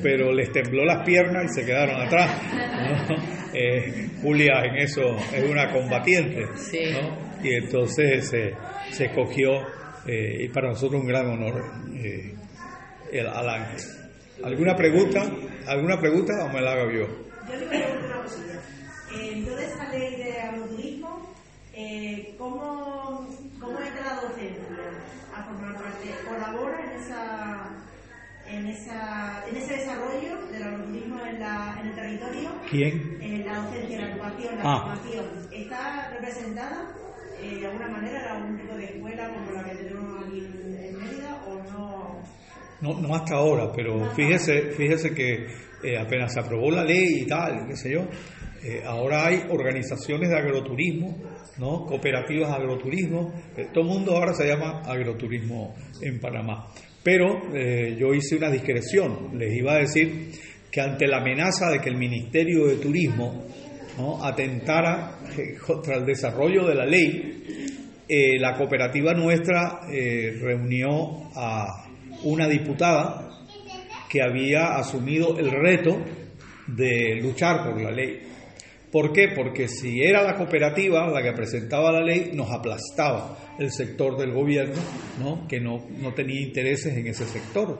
pero 0.01 0.31
les 0.31 0.51
tembló 0.51 0.85
las 0.85 1.03
piernas 1.03 1.45
y 1.45 1.59
se 1.59 1.65
quedaron 1.65 2.01
atrás. 2.01 2.41
Eh, 3.53 4.07
Julia 4.21 4.63
en 4.63 4.77
eso 4.77 5.17
es 5.33 5.43
una 5.43 5.69
combatiente, 5.73 6.45
y 7.43 7.53
entonces 7.53 8.29
se 8.29 9.03
escogió, 9.03 9.59
y 10.07 10.47
para 10.47 10.69
nosotros 10.69 11.01
un 11.01 11.07
gran 11.07 11.27
honor, 11.27 11.61
el 13.11 13.27
Alange. 13.27 13.75
¿Alguna 14.41 14.73
pregunta? 14.73 15.29
¿Alguna 15.67 15.99
pregunta 15.99 16.45
o 16.45 16.47
me 16.47 16.61
la 16.61 16.71
hago 16.71 16.91
yo? 16.91 17.07
en 17.49 18.80
toda 19.45 19.63
esta 19.63 19.89
ley 19.89 20.15
de 20.15 20.39
agroturismo, 20.39 21.33
eh, 21.73 22.35
¿cómo, 22.37 23.27
¿cómo 23.59 23.79
entra 23.79 24.15
la 24.15 24.21
docencia 24.21 24.63
a 25.35 25.43
formar 25.43 25.75
parte? 25.75 26.09
¿Colabora 26.27 26.79
en, 26.83 27.01
esa, 27.01 27.67
en, 28.47 28.67
esa, 28.67 29.43
en 29.49 29.55
ese 29.57 29.73
desarrollo 29.75 30.47
del 30.51 30.63
agroturismo 30.63 31.25
en, 31.25 31.39
la, 31.39 31.77
en 31.81 31.87
el 31.87 31.95
territorio? 31.95 32.49
¿Quién? 32.69 33.17
En 33.21 33.45
la 33.45 33.61
docencia, 33.61 34.01
la 34.01 34.11
educación, 34.11 34.57
la 34.57 34.63
ah. 34.63 34.99
¿Está 35.51 36.09
representada 36.11 36.95
eh, 37.41 37.55
de 37.59 37.67
alguna 37.67 37.87
manera 37.89 38.21
en 38.21 38.27
algún 38.27 38.57
tipo 38.57 38.75
de 38.75 38.85
escuela 38.85 39.29
como 39.29 39.51
la 39.51 39.63
que 39.63 39.75
tenemos 39.75 40.25
aquí 40.25 40.39
en, 40.39 40.97
Mérida 40.97 41.43
o 41.47 41.55
no? 41.71 42.21
No, 42.81 42.99
no 42.99 43.15
hasta 43.15 43.35
ahora, 43.35 43.71
pero 43.75 44.09
fíjese, 44.15 44.71
fíjese 44.71 45.13
que 45.13 45.47
eh, 45.83 45.97
apenas 45.99 46.33
se 46.33 46.39
aprobó 46.39 46.71
la 46.71 46.83
ley 46.83 47.21
y 47.21 47.27
tal, 47.27 47.67
qué 47.67 47.75
sé 47.75 47.91
yo, 47.91 48.07
eh, 48.63 48.83
ahora 48.85 49.25
hay 49.25 49.43
organizaciones 49.49 50.29
de 50.29 50.37
agroturismo, 50.37 51.17
cooperativas 51.57 52.49
de 52.49 52.55
agroturismo, 52.55 53.33
todo 53.73 53.83
el 53.83 53.89
mundo 53.89 54.15
ahora 54.15 54.33
se 54.33 54.47
llama 54.47 54.81
agroturismo 54.85 55.75
en 56.01 56.19
Panamá. 56.19 56.67
Pero 57.03 57.53
eh, 57.55 57.95
yo 57.99 58.13
hice 58.13 58.35
una 58.35 58.51
discreción, 58.51 59.37
les 59.37 59.55
iba 59.55 59.73
a 59.73 59.79
decir 59.79 60.31
que 60.71 60.81
ante 60.81 61.07
la 61.07 61.17
amenaza 61.17 61.69
de 61.71 61.79
que 61.79 61.89
el 61.89 61.97
Ministerio 61.97 62.67
de 62.67 62.75
Turismo 62.77 63.45
atentara 64.23 65.19
eh, 65.37 65.57
contra 65.65 65.95
el 65.97 66.05
desarrollo 66.05 66.67
de 66.67 66.75
la 66.75 66.85
ley, 66.85 67.37
la 68.39 68.57
cooperativa 68.57 69.13
nuestra 69.13 69.79
reunió 69.87 71.31
a 71.33 71.65
una 72.23 72.45
diputada 72.45 73.29
que 74.09 74.21
había 74.21 74.75
asumido 74.75 75.39
el 75.39 75.49
reto 75.49 75.97
de 76.67 77.21
luchar 77.21 77.63
por 77.63 77.81
la 77.81 77.91
ley. 77.91 78.30
¿Por 78.91 79.13
qué? 79.13 79.29
Porque 79.29 79.69
si 79.69 80.01
era 80.01 80.21
la 80.21 80.35
cooperativa 80.35 81.09
la 81.09 81.23
que 81.23 81.31
presentaba 81.31 81.91
la 81.93 82.01
ley, 82.01 82.31
nos 82.33 82.51
aplastaba 82.51 83.55
el 83.57 83.71
sector 83.71 84.17
del 84.17 84.33
gobierno, 84.33 84.81
¿no? 85.17 85.47
que 85.47 85.61
no, 85.61 85.87
no 86.01 86.13
tenía 86.13 86.41
intereses 86.41 86.97
en 86.97 87.07
ese 87.07 87.25
sector. 87.25 87.79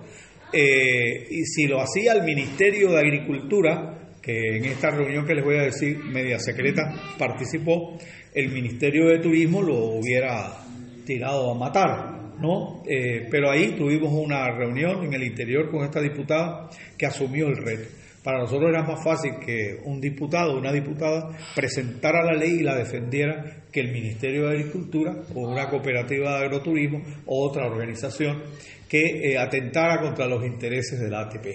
Eh, 0.54 1.28
y 1.30 1.44
si 1.46 1.68
lo 1.68 1.82
hacía 1.82 2.14
el 2.14 2.24
Ministerio 2.24 2.92
de 2.92 3.00
Agricultura, 3.00 4.14
que 4.22 4.58
en 4.58 4.66
esta 4.66 4.92
reunión 4.92 5.26
que 5.26 5.36
les 5.36 5.44
voy 5.44 5.58
a 5.58 5.64
decir, 5.64 5.98
media 5.98 6.40
secreta, 6.40 6.94
participó, 7.18 7.98
el 8.34 8.50
Ministerio 8.50 9.08
de 9.08 9.20
Turismo 9.20 9.62
lo 9.62 9.78
hubiera 9.96 10.64
tirado 11.06 11.52
a 11.52 11.58
matar, 11.58 12.38
¿no? 12.40 12.84
Eh, 12.88 13.28
pero 13.30 13.50
ahí 13.52 13.76
tuvimos 13.78 14.14
una 14.14 14.50
reunión 14.52 15.04
en 15.04 15.14
el 15.14 15.24
interior 15.24 15.70
con 15.70 15.84
esta 15.84 16.00
diputada 16.00 16.70
que 16.98 17.06
asumió 17.06 17.48
el 17.48 17.58
reto. 17.58 18.01
Para 18.24 18.40
nosotros 18.40 18.70
era 18.70 18.84
más 18.84 19.04
fácil 19.04 19.34
que 19.44 19.80
un 19.84 20.00
diputado 20.00 20.54
o 20.54 20.60
una 20.60 20.72
diputada 20.72 21.36
presentara 21.56 22.24
la 22.24 22.34
ley 22.34 22.60
y 22.60 22.64
la 22.64 22.76
defendiera 22.76 23.64
que 23.72 23.80
el 23.80 23.92
Ministerio 23.92 24.48
de 24.48 24.58
Agricultura 24.58 25.16
o 25.34 25.50
una 25.50 25.68
cooperativa 25.70 26.38
de 26.38 26.46
agroturismo 26.46 27.02
o 27.26 27.48
otra 27.48 27.66
organización 27.66 28.44
que 28.88 29.32
eh, 29.32 29.38
atentara 29.40 30.02
contra 30.02 30.28
los 30.28 30.46
intereses 30.46 31.00
de 31.00 31.10
la 31.10 31.22
ATP, 31.22 31.48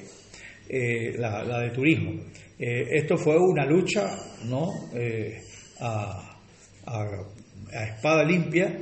eh, 0.69 1.13
la, 1.17 1.61
de 1.61 1.71
turismo. 1.71 2.23
Eh, 2.59 2.89
esto 2.93 3.17
fue 3.17 3.37
una 3.39 3.65
lucha 3.65 4.09
¿no? 4.47 4.73
A, 5.81 6.41
a, 6.87 7.85
espada 7.85 8.25
limpia 8.25 8.75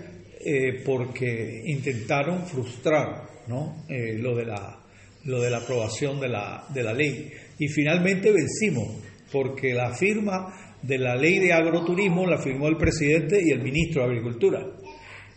porque 0.84 1.62
intentaron 1.66 2.46
frustrar 2.46 3.22
¿no? 3.48 3.84
lo 3.88 4.36
de 4.36 4.44
la 4.44 4.84
lo 5.24 5.40
de 5.40 5.50
la 5.50 5.58
aprobación 5.58 6.20
de 6.20 6.28
la, 6.28 6.64
de 6.68 6.82
la 6.82 6.92
ley. 6.92 7.32
Y 7.58 7.68
finalmente 7.68 8.32
vencimos, 8.32 9.02
porque 9.32 9.74
la 9.74 9.94
firma 9.94 10.52
de 10.82 10.98
la 10.98 11.16
ley 11.16 11.38
de 11.38 11.52
agroturismo 11.52 12.26
la 12.26 12.38
firmó 12.38 12.68
el 12.68 12.76
presidente 12.76 13.40
y 13.42 13.50
el 13.50 13.62
ministro 13.62 14.02
de 14.02 14.08
Agricultura. 14.08 14.66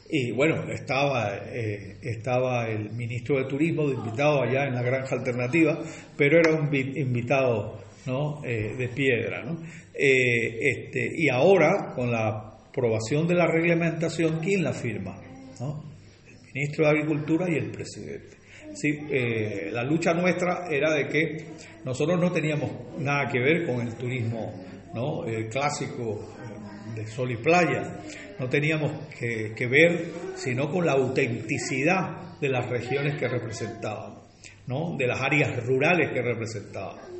Y 0.09 0.31
bueno, 0.31 0.63
estaba, 0.71 1.35
eh, 1.53 1.97
estaba 2.01 2.67
el 2.69 2.91
ministro 2.91 3.37
de 3.37 3.45
Turismo 3.45 3.89
de 3.89 3.95
invitado 3.95 4.41
allá 4.41 4.65
en 4.65 4.73
la 4.73 4.81
granja 4.81 5.15
alternativa, 5.15 5.79
pero 6.15 6.39
era 6.39 6.53
un 6.53 6.73
invitado 6.73 7.79
¿no? 8.05 8.41
Eh, 8.45 8.75
de 8.77 8.87
piedra. 8.87 9.43
¿no? 9.43 9.61
Eh, 9.93 10.59
este, 10.61 11.11
y 11.13 11.27
ahora, 11.29 11.93
con 11.93 12.11
la 12.11 12.57
aprobación 12.69 13.27
de 13.27 13.35
la 13.35 13.47
reglamentación, 13.47 14.39
¿quién 14.39 14.63
la 14.63 14.73
firma? 14.73 15.19
¿no? 15.59 15.83
El 16.25 16.53
ministro 16.53 16.85
de 16.85 16.91
Agricultura 16.91 17.45
y 17.49 17.57
el 17.57 17.71
presidente. 17.71 18.36
Eh, 18.83 19.69
la 19.71 19.83
lucha 19.83 20.13
nuestra 20.13 20.67
era 20.69 20.93
de 20.93 21.07
que 21.07 21.45
nosotros 21.83 22.19
no 22.19 22.31
teníamos 22.31 22.69
nada 22.99 23.27
que 23.27 23.39
ver 23.39 23.65
con 23.65 23.81
el 23.81 23.95
turismo 23.95 24.53
¿no? 24.93 25.23
clásico 25.49 26.35
eh, 26.37 26.99
de 26.99 27.07
sol 27.07 27.31
y 27.31 27.37
playa, 27.37 27.99
no 28.39 28.47
teníamos 28.47 28.91
que, 29.17 29.67
ver 29.67 30.05
sino 30.35 30.69
con 30.71 30.85
la 30.85 30.93
autenticidad 30.93 32.39
de 32.39 32.49
las 32.49 32.69
regiones 32.69 33.17
que 33.17 33.27
representaban, 33.27 34.19
¿no? 34.67 34.95
de 34.97 35.07
las 35.07 35.21
áreas 35.21 35.65
rurales 35.65 36.11
que 36.13 36.21
representaban. 36.21 37.16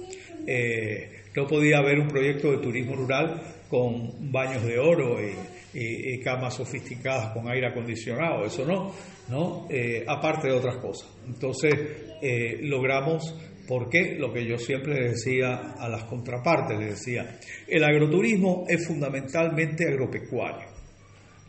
Eh, 0.48 1.12
no 1.36 1.46
podía 1.46 1.80
haber 1.80 2.00
un 2.00 2.08
proyecto 2.08 2.52
de 2.52 2.60
turismo 2.60 2.96
rural 2.96 3.42
con 3.70 4.32
baños 4.32 4.64
de 4.64 4.80
oro 4.80 5.18
y, 5.22 5.36
camas 6.24 6.56
sofisticadas 6.56 7.34
con 7.34 7.48
aire 7.48 7.68
acondicionado, 7.68 8.44
eso 8.46 8.66
no, 8.66 8.92
¿no? 9.30 9.68
Eh, 9.70 10.04
aparte 10.08 10.48
de 10.48 10.54
otras 10.54 10.78
cosas. 10.78 11.08
Entonces, 11.28 11.74
eh, 12.20 12.58
logramos, 12.62 13.36
¿por 13.68 13.88
qué? 13.88 14.16
Lo 14.18 14.34
que 14.34 14.44
yo 14.44 14.58
siempre 14.58 14.96
le 14.96 15.10
decía 15.10 15.76
a 15.78 15.88
las 15.88 16.06
contrapartes, 16.06 16.80
le 16.80 16.86
decía, 16.88 17.38
el 17.68 17.84
agroturismo 17.84 18.66
es 18.68 18.88
fundamentalmente 18.88 19.88
agropecuario. 19.88 20.68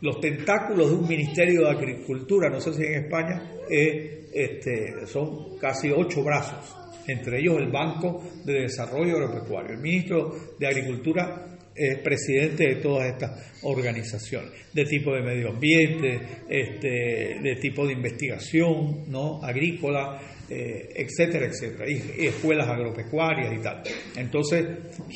Los 0.01 0.21
tentáculos 0.21 0.91
de 0.91 0.95
un 0.97 1.07
Ministerio 1.07 1.61
de 1.61 1.71
Agricultura, 1.71 2.49
no 2.49 2.61
sé 2.61 2.73
si 2.73 2.83
en 2.83 3.05
España, 3.05 3.51
este, 3.67 5.07
son 5.07 5.57
casi 5.57 5.89
ocho 5.89 6.23
brazos, 6.23 6.75
entre 7.07 7.39
ellos 7.39 7.57
el 7.57 7.71
Banco 7.71 8.23
de 8.45 8.61
Desarrollo 8.61 9.17
Agropecuario. 9.17 9.71
El 9.71 9.81
ministro 9.81 10.31
de 10.57 10.67
Agricultura 10.67 11.49
es 11.79 11.99
presidente 11.99 12.67
de 12.67 12.75
todas 12.75 13.07
estas 13.07 13.61
organizaciones, 13.63 14.51
de 14.73 14.83
tipo 14.83 15.13
de 15.13 15.21
medio 15.21 15.49
ambiente, 15.49 16.19
este, 16.49 17.39
de 17.41 17.55
tipo 17.61 17.87
de 17.87 17.93
investigación 17.93 19.09
¿no? 19.09 19.41
agrícola, 19.41 20.19
eh, 20.49 20.89
etcétera, 20.95 21.45
etcétera, 21.45 21.85
y, 21.89 22.25
escuelas 22.25 22.67
agropecuarias 22.67 23.53
y 23.57 23.61
tal. 23.61 23.83
Entonces, 24.17 24.65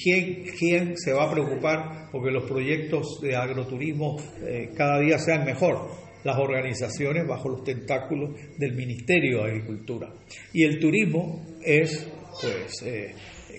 ¿quién, 0.01 0.43
¿quién 0.57 0.97
se 0.97 1.11
va 1.11 1.25
a 1.25 1.33
preocupar 1.33 2.09
porque 2.11 2.31
los 2.31 2.43
proyectos 2.43 3.19
de 3.21 3.35
agroturismo 3.35 4.17
eh, 4.41 4.69
cada 4.75 4.99
día 4.99 5.17
sean 5.17 5.43
mejor? 5.43 6.02
Las 6.23 6.37
organizaciones 6.37 7.27
bajo 7.27 7.49
los 7.49 7.63
tentáculos 7.63 8.31
del 8.57 8.73
Ministerio 8.73 9.39
de 9.43 9.51
Agricultura. 9.51 10.13
Y 10.53 10.63
el 10.63 10.79
turismo 10.79 11.45
es, 11.61 12.09
pues, 12.41 12.81
eh, 12.83 13.13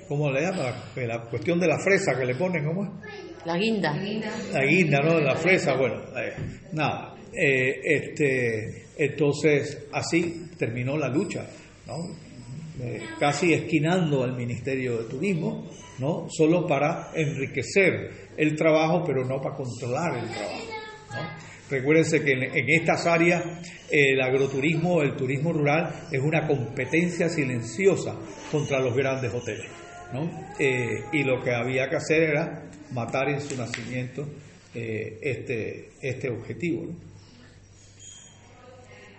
¿cómo 0.08 0.30
le 0.30 0.42
llama? 0.42 0.90
La 0.96 1.22
cuestión 1.28 1.60
de 1.60 1.66
la 1.66 1.78
fresa 1.78 2.18
que 2.18 2.24
le 2.24 2.34
ponen, 2.34 2.64
¿cómo 2.64 2.84
es? 2.84 2.90
La 3.44 3.58
guinda. 4.02 4.32
La 4.52 4.64
guinda, 4.64 5.00
¿no? 5.00 5.20
La 5.20 5.36
fresa, 5.36 5.76
bueno, 5.76 5.96
eh, 6.16 6.34
nada. 6.72 7.14
Eh, 7.32 7.80
este, 7.84 8.86
entonces, 8.96 9.86
así 9.92 10.50
terminó 10.56 10.96
la 10.96 11.08
lucha, 11.08 11.46
¿no? 11.86 11.94
Eh, 12.80 13.00
casi 13.18 13.52
esquinando 13.52 14.22
al 14.22 14.34
Ministerio 14.34 14.98
de 14.98 15.04
Turismo, 15.04 15.68
¿no? 15.98 16.26
Solo 16.28 16.66
para 16.66 17.10
enriquecer 17.14 18.32
el 18.36 18.56
trabajo, 18.56 19.04
pero 19.06 19.24
no 19.24 19.40
para 19.40 19.56
controlar 19.56 20.18
el 20.18 20.28
trabajo, 20.30 20.64
¿no? 21.10 21.53
Recuérdense 21.74 22.22
que 22.22 22.30
en, 22.32 22.70
estas 22.70 23.04
áreas 23.04 23.42
el 23.90 24.20
agroturismo, 24.20 25.02
el 25.02 25.16
turismo 25.16 25.52
rural 25.52 26.06
es 26.12 26.20
una 26.20 26.46
competencia 26.46 27.28
silenciosa 27.28 28.14
contra 28.52 28.78
los 28.78 28.94
grandes 28.94 29.34
hoteles. 29.34 29.66
Eh, 30.60 31.02
y 31.12 31.24
lo 31.24 31.42
que 31.42 31.52
había 31.52 31.90
que 31.90 31.96
hacer 31.96 32.22
era 32.30 32.70
matar 32.92 33.28
en 33.28 33.40
su 33.40 33.56
nacimiento 33.56 34.24
eh, 34.72 35.18
este, 35.20 35.88
este 36.00 36.30
objetivo. 36.30 36.94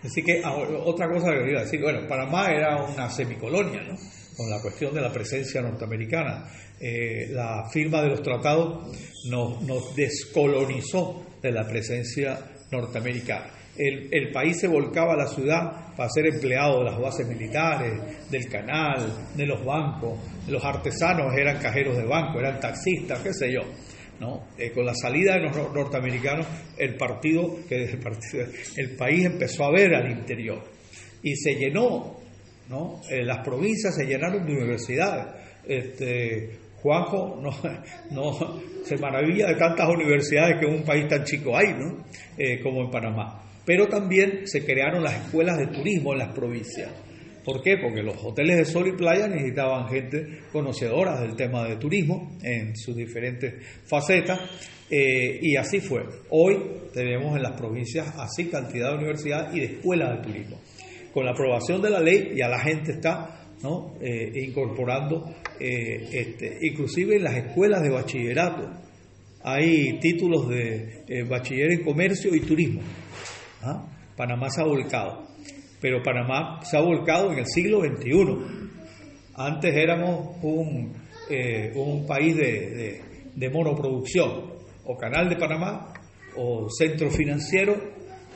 Así 0.02 0.24
que 0.24 0.42
ah, 0.42 0.56
otra 0.56 1.10
cosa 1.10 1.32
que 1.32 1.40
quería 1.40 1.62
decir, 1.62 1.82
bueno, 1.82 2.08
Panamá 2.08 2.52
era 2.52 2.78
una 2.78 3.10
semicolonia, 3.10 3.82
¿no? 3.82 3.98
Con 4.38 4.50
la 4.50 4.62
cuestión 4.62 4.94
de 4.94 5.02
la 5.02 5.12
presencia 5.12 5.62
norteamericana. 5.62 6.46
Eh, 6.80 7.28
la 7.32 7.68
firma 7.70 8.02
de 8.02 8.10
los 8.10 8.22
tratados 8.22 8.96
nos 9.30 9.96
descolonizó 9.96 11.26
de 11.46 11.52
la 11.54 11.68
presencia 11.68 12.40
norteamericana 12.72 13.46
el, 13.78 14.32
país 14.32 14.60
se 14.60 14.68
volcaba 14.68 15.14
a 15.14 15.18
la 15.18 15.28
ciudad 15.28 15.96
para 15.96 16.10
ser 16.10 16.28
empleado 16.28 16.80
de 16.80 16.86
las 16.86 17.00
bases 17.00 17.28
militares, 17.28 18.30
del 18.30 18.48
canal, 18.48 19.12
de 19.36 19.46
los 19.46 19.64
bancos. 19.66 20.20
Los 20.48 20.64
artesanos 20.64 21.34
eran 21.38 21.60
cajeros 21.60 21.98
de 21.98 22.06
banco, 22.06 22.40
eran 22.40 22.60
taxistas, 22.60 23.20
qué 23.20 23.34
sé 23.34 23.52
yo. 23.52 23.62
¿no? 24.20 24.48
Eh, 24.58 24.72
con 24.72 24.86
la 24.86 24.94
salida 24.94 25.34
de 25.34 25.42
los 25.42 25.74
norteamericanos, 25.74 26.48
el 26.78 26.96
partido, 26.96 27.58
que 27.68 27.84
el, 27.84 28.00
el 28.78 28.96
país 28.96 29.26
empezó 29.26 29.66
a 29.66 29.72
ver 29.72 29.94
al 29.94 30.10
interior 30.10 30.64
y 31.22 31.36
se 31.36 31.56
llenó, 31.56 32.16
¿no? 32.70 33.02
Eh, 33.10 33.26
las 33.26 33.40
provincias 33.44 33.94
se 33.94 34.06
llenaron 34.06 34.46
de 34.46 34.54
universidades. 34.54 35.26
Este, 35.68 36.60
Juanjo 36.86 37.42
no, 37.42 37.50
no, 38.12 38.62
se 38.84 38.96
maravilla 38.98 39.48
de 39.48 39.56
tantas 39.56 39.90
universidades 39.90 40.60
que 40.60 40.68
en 40.68 40.76
un 40.76 40.84
país 40.84 41.08
tan 41.08 41.24
chico 41.24 41.58
hay, 41.58 41.74
¿no? 41.74 42.06
Eh, 42.38 42.62
como 42.62 42.84
en 42.84 42.92
Panamá. 42.92 43.42
Pero 43.66 43.88
también 43.88 44.46
se 44.46 44.64
crearon 44.64 45.04
las 45.04 45.16
escuelas 45.16 45.58
de 45.58 45.66
turismo 45.66 46.14
en 46.14 46.20
las 46.20 46.32
provincias. 46.34 46.92
¿Por 47.44 47.64
qué? 47.64 47.78
Porque 47.78 48.04
los 48.04 48.24
hoteles 48.24 48.58
de 48.58 48.66
sol 48.66 48.88
y 48.88 48.92
playa 48.92 49.28
necesitaban 49.28 49.88
gente 49.88 50.42
conocedora 50.52 51.20
del 51.20 51.36
tema 51.36 51.68
de 51.68 51.78
turismo 51.78 52.38
en 52.44 52.76
sus 52.76 52.96
diferentes 52.96 53.56
facetas 53.88 54.40
eh, 54.92 55.40
y 55.42 55.56
así 55.56 55.80
fue. 55.80 56.04
Hoy 56.30 56.56
tenemos 56.94 57.36
en 57.36 57.42
las 57.42 57.54
provincias 57.54 58.14
así 58.20 58.46
cantidad 58.46 58.92
de 58.92 58.98
universidades 58.98 59.56
y 59.56 59.60
de 59.60 59.66
escuelas 59.66 60.18
de 60.18 60.24
turismo. 60.24 60.62
Con 61.12 61.26
la 61.26 61.32
aprobación 61.32 61.82
de 61.82 61.90
la 61.90 62.00
ley 62.00 62.34
ya 62.36 62.48
la 62.48 62.60
gente 62.60 62.92
está 62.92 63.45
Eh, 64.00 64.44
incorporando, 64.48 65.26
eh, 65.60 66.08
este, 66.12 66.60
inclusive 66.62 67.16
en 67.16 67.24
las 67.24 67.36
escuelas 67.36 67.82
de 67.82 67.90
bachillerato, 67.90 68.70
hay 69.44 69.98
títulos 70.00 70.50
de 70.50 71.26
bachiller 71.28 71.72
en 71.72 71.84
comercio 71.84 72.36
y 72.36 72.42
turismo. 72.42 72.82
¿Ah? 73.64 73.84
Panamá 74.16 74.50
se 74.50 74.62
ha 74.62 74.66
volcado, 74.66 75.28
pero 75.82 76.02
Panamá 76.04 76.60
se 76.64 76.78
ha 76.78 76.82
volcado 76.82 77.32
en 77.32 77.40
el 77.40 77.48
siglo 77.48 77.82
XXI. 77.82 78.70
Antes 79.36 79.76
éramos 79.76 80.38
un, 80.44 80.94
eh, 81.30 81.72
un 81.76 82.06
país 82.06 82.36
de, 82.36 83.02
de, 83.36 83.50
monoproducción, 83.50 84.54
o 84.86 84.96
Canal 84.96 85.30
de 85.30 85.36
Panamá, 85.36 85.94
o 86.38 86.68
centro 86.70 87.10
financiero, 87.10 87.76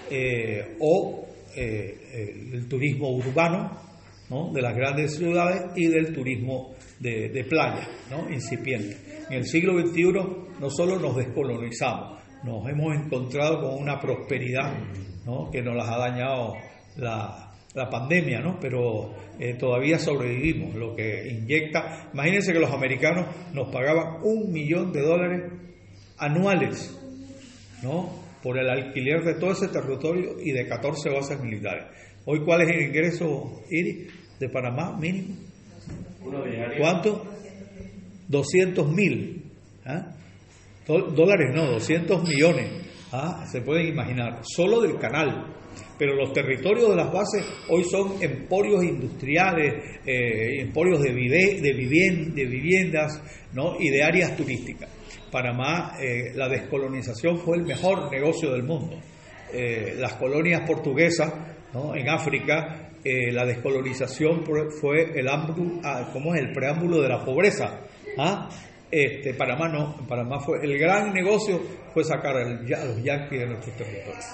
eh, 0.10 0.76
o 0.80 1.26
eh, 1.56 2.50
el 2.52 2.68
turismo 2.68 3.10
urbano 3.12 3.89
de 4.30 4.62
las 4.62 4.76
grandes 4.76 5.16
ciudades 5.16 5.72
y 5.76 5.88
del 5.88 6.14
turismo 6.14 6.76
de, 7.00 7.46
playa, 7.50 7.88
incipiente. 8.30 8.98
En 9.30 9.38
el 9.38 9.46
siglo 9.46 9.80
XXI 9.80 10.04
no 10.60 10.70
solo 10.70 11.00
nos 11.00 11.16
descolonizamos, 11.16 12.20
nos 12.44 12.70
hemos 12.70 12.96
encontrado 12.96 13.62
con 13.62 13.82
una 13.82 14.00
prosperidad 14.00 14.74
que 15.52 15.62
nos 15.62 15.76
las 15.76 15.90
ha 15.90 15.98
dañado 15.98 16.54
la, 16.98 17.46
pandemia, 17.90 18.42
¿no? 18.42 18.60
Pero 18.60 19.14
eh, 19.40 19.54
todavía 19.54 19.98
sobrevivimos, 19.98 20.76
lo 20.76 20.96
que 20.96 21.30
inyecta, 21.30 22.10
imagínense 22.14 22.52
que 22.52 22.60
los 22.60 22.72
americanos 22.72 23.28
nos 23.54 23.70
pagaban 23.70 24.22
un 24.22 24.52
millón 24.52 24.92
de 24.92 25.02
dólares 25.02 25.54
anuales. 26.18 26.96
Por 28.44 28.58
el 28.58 28.70
alquiler 28.70 29.24
de 29.24 29.36
todo 29.36 29.52
ese 29.52 29.70
territorio 29.70 30.36
y 30.44 30.52
de 30.52 30.68
14 30.68 31.10
bases 31.10 31.40
militares. 31.42 31.86
Hoy, 32.26 32.42
¿cuál 32.44 32.62
es 32.62 32.70
el 32.70 32.82
ingreso, 32.82 33.62
Iri, 33.70 34.08
de 34.40 34.50
Panamá 34.50 34.98
mínimo? 34.98 35.36
¿Cuánto? 36.78 37.26
200 38.28 38.92
mil. 38.92 39.44
¿ah? 39.86 40.16
Dólares, 40.88 41.52
no, 41.54 41.66
200 41.72 42.24
millones. 42.28 42.70
¿ah? 43.12 43.46
Se 43.52 43.62
pueden 43.62 43.88
imaginar, 43.88 44.40
solo 44.44 44.82
del 44.82 44.98
canal 44.98 45.56
pero 45.98 46.16
los 46.16 46.32
territorios 46.32 46.90
de 46.90 46.96
las 46.96 47.12
bases 47.12 47.46
hoy 47.68 47.84
son 47.84 48.14
emporios 48.22 48.84
industriales, 48.84 50.00
eh, 50.06 50.62
emporios 50.62 51.02
de, 51.02 51.12
de, 51.12 52.46
viviendas 52.46 53.22
¿no? 53.54 53.76
y 53.78 53.90
de 53.90 54.04
áreas 54.04 54.36
turísticas. 54.36 54.90
Panamá, 55.30 55.98
eh, 56.02 56.32
la 56.36 56.48
descolonización 56.48 57.38
fue 57.40 57.58
el 57.58 57.64
mejor 57.64 58.10
negocio 58.12 58.52
del 58.52 58.64
mundo. 58.64 58.98
Eh, 59.54 59.96
las 59.98 60.14
colonias 60.14 60.62
portuguesas 60.66 61.34
¿no? 61.74 61.94
en 61.96 62.10
África, 62.10 62.89
la 63.04 63.46
descolonización 63.46 64.44
fue 64.82 65.20
el, 65.20 65.28
ah, 65.28 66.10
¿cómo 66.12 66.36
es? 66.36 66.42
el 66.42 66.52
preámbulo 66.52 67.02
de 67.02 67.10
la 67.10 67.24
pobreza. 67.24 67.80
¿ah? 68.18 68.50
Este, 68.92 69.34
Panamá 69.36 69.70
no, 69.70 69.96
Panamá 70.08 70.40
fue 70.40 70.64
el 70.64 70.78
gran 70.80 71.14
negocio 71.14 71.62
fue 71.94 72.04
sacar 72.04 72.36
a 72.38 72.44
los 72.44 73.04
yanquis 73.04 73.40
de 73.40 73.46
nuestros 73.46 73.76
territorios. 73.76 74.26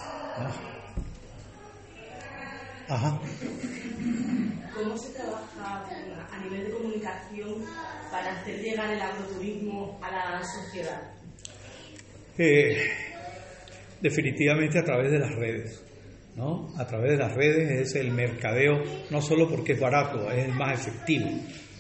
Ajá. 2.88 3.19
¿Cómo 4.73 4.97
se 4.97 5.13
trabaja 5.13 5.84
a 6.32 6.39
nivel 6.43 6.65
de 6.65 6.71
comunicación 6.71 7.65
para 8.12 8.34
hacer 8.34 8.62
llegar 8.62 8.91
el 8.91 9.01
agroturismo 9.01 9.99
a 10.01 10.12
la 10.12 10.43
sociedad? 10.43 11.01
Eh, 12.38 12.78
definitivamente 14.01 14.80
a 14.80 14.84
través 14.84 15.12
de 15.12 15.19
las 15.19 15.36
redes. 15.36 15.85
¿No? 16.36 16.74
A 16.78 16.86
través 16.86 17.12
de 17.12 17.17
las 17.17 17.34
redes 17.34 17.89
es 17.89 17.95
el 17.95 18.12
mercadeo, 18.12 18.82
no 19.10 19.21
solo 19.21 19.50
porque 19.50 19.74
es 19.74 19.80
barato, 19.80 20.30
es 20.32 20.45
el 20.45 20.54
más 20.54 20.80
efectivo. 20.80 21.30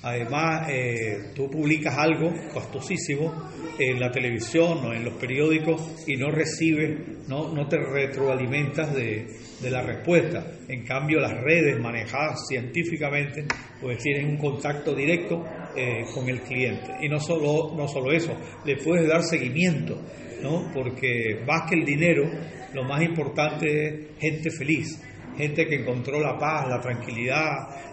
Además, 0.01 0.69
eh, 0.69 1.31
tú 1.33 1.49
publicas 1.49 1.97
algo 1.97 2.31
costosísimo 2.53 3.33
en 3.79 3.99
la 3.99 4.11
televisión 4.11 4.77
o 4.85 4.93
en 4.93 5.03
los 5.03 5.15
periódicos 5.15 6.03
y 6.07 6.15
no 6.15 6.29
recibes, 6.29 7.27
no, 7.27 7.51
no 7.51 7.67
te 7.67 7.77
retroalimentas 7.77 8.93
de, 8.93 9.25
de 9.61 9.71
la 9.71 9.81
respuesta. 9.81 10.45
En 10.67 10.85
cambio, 10.85 11.19
las 11.19 11.33
redes 11.41 11.79
manejadas 11.79 12.47
científicamente, 12.47 13.45
pues 13.81 13.97
tienen 13.97 14.29
un 14.29 14.37
contacto 14.37 14.93
directo 14.93 15.43
eh, 15.75 16.05
con 16.13 16.29
el 16.29 16.41
cliente. 16.41 16.93
Y 17.01 17.09
no 17.09 17.19
solo, 17.19 17.75
no 17.75 17.87
solo 17.87 18.11
eso, 18.11 18.37
le 18.63 18.77
puedes 18.77 19.07
dar 19.07 19.23
seguimiento, 19.23 19.99
¿no? 20.41 20.71
Porque 20.73 21.41
más 21.47 21.69
que 21.69 21.79
el 21.79 21.85
dinero, 21.85 22.29
lo 22.75 22.83
más 22.83 23.01
importante 23.01 23.87
es 23.87 24.19
gente 24.19 24.51
feliz, 24.51 25.01
gente 25.37 25.65
que 25.65 25.75
encontró 25.75 26.19
la 26.19 26.37
paz, 26.37 26.67
la 26.67 26.81
tranquilidad, 26.81 27.51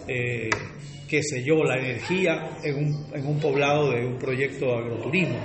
eh, 0.09 0.51
qué 1.09 1.23
sé 1.23 1.45
yo, 1.45 1.63
la 1.63 1.79
energía 1.79 2.59
en 2.63 2.77
un, 2.77 3.07
en 3.15 3.27
un 3.27 3.39
poblado 3.39 3.93
de 3.93 4.05
un 4.05 4.19
proyecto 4.19 4.67
de 4.67 4.79
agroturismo. 4.79 5.39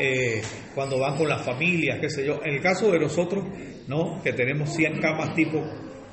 Eh, 0.00 0.40
cuando 0.74 0.98
van 0.98 1.16
con 1.16 1.28
las 1.28 1.44
familias, 1.44 1.98
qué 2.00 2.08
sé 2.08 2.24
yo. 2.24 2.40
En 2.44 2.54
el 2.54 2.60
caso 2.60 2.90
de 2.92 3.00
nosotros, 3.00 3.44
¿no? 3.88 4.22
que 4.22 4.32
tenemos 4.32 4.72
100 4.74 5.00
camas 5.00 5.34
tipo 5.34 5.62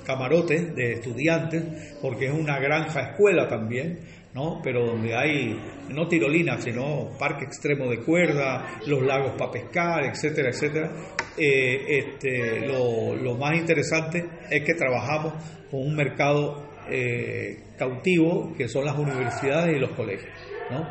camarotes 0.06 0.76
de 0.76 0.94
estudiantes, 0.94 1.64
porque 2.02 2.26
es 2.26 2.34
una 2.34 2.60
granja 2.60 3.12
escuela 3.12 3.48
también, 3.48 4.00
¿no? 4.34 4.60
pero 4.64 4.86
donde 4.86 5.16
hay 5.16 5.60
no 5.90 6.08
tirolinas, 6.08 6.64
sino 6.64 7.12
parque 7.18 7.46
extremo 7.46 7.90
de 7.90 8.02
cuerda, 8.04 8.80
los 8.86 9.02
lagos 9.02 9.34
para 9.38 9.52
pescar, 9.52 10.06
etcétera, 10.06 10.50
etcétera. 10.50 10.92
Eh, 11.38 11.98
este, 11.98 12.66
lo, 12.66 13.36
más 13.36 13.58
interesante 13.58 14.26
es 14.50 14.64
que 14.64 14.74
trabajamos 14.74 15.34
con 15.70 15.82
un 15.82 15.96
mercado 15.96 16.70
eh, 16.90 17.58
cautivo, 17.78 18.54
que 18.58 18.70
son 18.70 18.86
las 18.86 18.98
universidades 18.98 19.76
y 19.76 19.80
los 19.80 19.92
colegios. 19.92 20.32
¿no? 20.72 20.88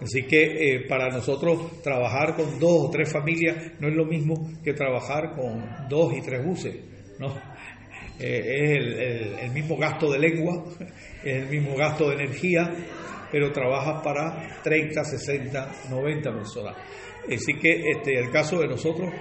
Así 0.00 0.22
que 0.22 0.74
eh, 0.76 0.86
para 0.88 1.08
nosotros 1.08 1.82
trabajar 1.82 2.36
con 2.36 2.58
dos 2.60 2.86
o 2.86 2.90
tres 2.90 3.12
familias 3.12 3.72
no 3.80 3.88
es 3.88 3.94
lo 3.94 4.04
mismo 4.04 4.52
que 4.62 4.72
trabajar 4.72 5.34
con 5.34 5.88
dos 5.88 6.14
y 6.16 6.22
tres 6.22 6.44
buses, 6.44 6.76
¿no? 7.18 7.34
Es 8.18 8.74
el, 9.44 9.52
mismo 9.52 9.76
gasto 9.76 10.10
de 10.10 10.18
lengua, 10.18 10.64
es 11.24 11.36
el 11.36 11.46
mismo 11.46 11.76
gasto 11.76 12.08
de 12.08 12.16
energía, 12.16 12.68
pero 13.30 13.52
trabajas 13.52 14.02
para 14.02 14.60
30, 14.64 15.04
60, 15.04 15.72
90 15.88 16.32
personas. 16.32 16.76
Así 17.32 17.54
que 17.60 17.80
este, 17.92 18.18
el 18.18 18.32
caso 18.32 18.58
de 18.58 18.66
nosotros 18.66 19.12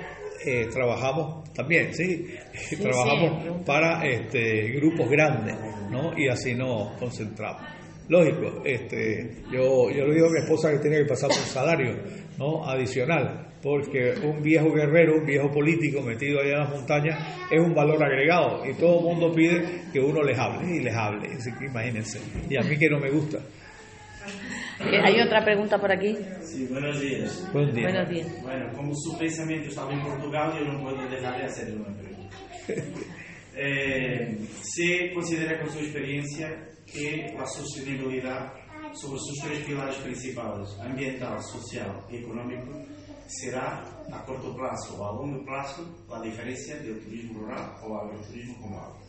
eh, 0.46 0.68
trabajamos 0.72 1.52
también, 1.54 1.94
¿sí? 1.94 2.28
trabajamos 2.82 3.64
para 3.66 4.06
este, 4.06 4.72
grupos 4.74 5.10
grandes, 5.10 5.56
¿no? 5.90 6.18
Y 6.18 6.28
así 6.28 6.54
nos 6.54 6.98
concentramos. 6.98 7.62
Lógico, 8.10 8.62
este, 8.64 9.44
yo, 9.52 9.90
yo 9.90 10.06
le 10.06 10.14
digo 10.14 10.28
a 10.28 10.32
mi 10.32 10.40
esposa 10.40 10.72
que 10.72 10.80
tiene 10.80 11.00
que 11.00 11.06
pasar 11.06 11.28
por 11.28 11.40
salario 11.40 11.94
¿no? 12.38 12.64
adicional, 12.66 13.50
porque 13.62 14.14
un 14.24 14.42
viejo 14.42 14.72
guerrero, 14.72 15.18
un 15.18 15.26
viejo 15.26 15.52
político 15.52 16.02
metido 16.02 16.40
allá 16.40 16.54
en 16.54 16.60
las 16.60 16.70
montañas 16.70 17.48
es 17.52 17.60
un 17.60 17.76
valor 17.76 18.02
agregado 18.02 18.66
y 18.66 18.74
todo 18.76 19.00
el 19.00 19.04
mundo 19.04 19.34
pide 19.34 19.90
que 19.92 20.00
uno 20.00 20.24
les 20.24 20.40
hable 20.40 20.78
y 20.78 20.80
les 20.80 20.96
hable, 20.96 21.34
así 21.34 21.52
que 21.52 21.66
imagínense, 21.66 22.22
y 22.50 22.56
a 22.56 22.62
mí 22.62 22.78
que 22.78 22.90
no 22.90 23.00
me 23.00 23.10
gusta. 23.10 23.40
Eh, 24.80 25.02
¿Hay 25.04 25.20
otra 25.20 25.44
pregunta 25.44 25.80
por 25.80 25.92
aquí? 25.92 26.16
Sí, 26.42 26.68
buenos 26.70 27.00
días. 27.02 27.50
Buenos 27.52 27.74
días. 27.74 27.92
Buenos 27.92 28.10
días. 28.10 28.44
Bueno, 28.44 28.72
como 28.76 28.94
su 28.94 29.18
pensamiento 29.18 29.70
estaba 29.70 29.92
en 29.92 30.02
Portugal, 30.02 30.54
yo 30.60 30.72
no 30.72 30.82
puedo 30.82 31.10
dejar 31.10 31.38
de 31.38 31.46
hacerle 31.46 31.76
una 31.78 31.98
pregunta. 31.98 32.38
Eh, 33.60 34.38
¿Se 34.62 35.12
considera 35.16 35.60
con 35.60 35.72
su 35.72 35.80
experiencia 35.80 36.48
que 36.86 37.34
la 37.36 37.48
sostenibilidad 37.48 38.54
sobre 38.94 39.20
sus 39.20 39.40
tres 39.44 39.66
pilares 39.66 39.96
principales, 39.96 40.70
ambiental, 40.80 41.42
social 41.42 41.92
y 42.12 42.18
económico, 42.18 42.80
será 43.26 43.84
a 44.12 44.26
corto 44.26 44.56
plazo 44.56 45.02
o 45.02 45.04
a 45.04 45.26
largo 45.26 45.44
plazo 45.44 46.06
la 46.08 46.22
diferencia 46.22 46.76
del 46.78 47.00
turismo 47.00 47.40
rural 47.40 47.74
o 47.84 47.98
agroturismo 47.98 48.62
como 48.62 48.80
algo. 48.80 49.00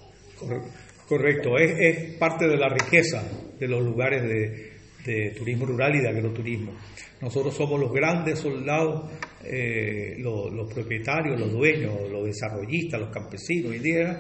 Correcto, 1.07 1.59
es, 1.59 1.79
es, 1.79 2.19
parte 2.19 2.47
de 2.47 2.57
la 2.57 2.69
riqueza 2.69 3.23
de 3.59 3.69
los 3.69 3.83
lugares 3.83 4.23
de, 4.23 4.78
de, 5.09 5.31
turismo 5.31 5.65
rural 5.67 5.95
y 5.97 6.01
de 6.01 6.09
agroturismo. 6.09 6.73
Nosotros 7.21 7.55
somos 7.55 7.81
los 7.81 7.93
grandes 7.93 8.39
soldados, 8.39 9.11
eh, 9.45 10.17
los, 10.19 10.73
propietarios, 10.73 11.41
los 11.41 11.51
dueños, 11.51 11.95
los 12.11 12.27
desarrollistas, 12.27 13.01
los 13.01 13.11
campesinos, 13.11 13.75
indígenas, 13.75 14.19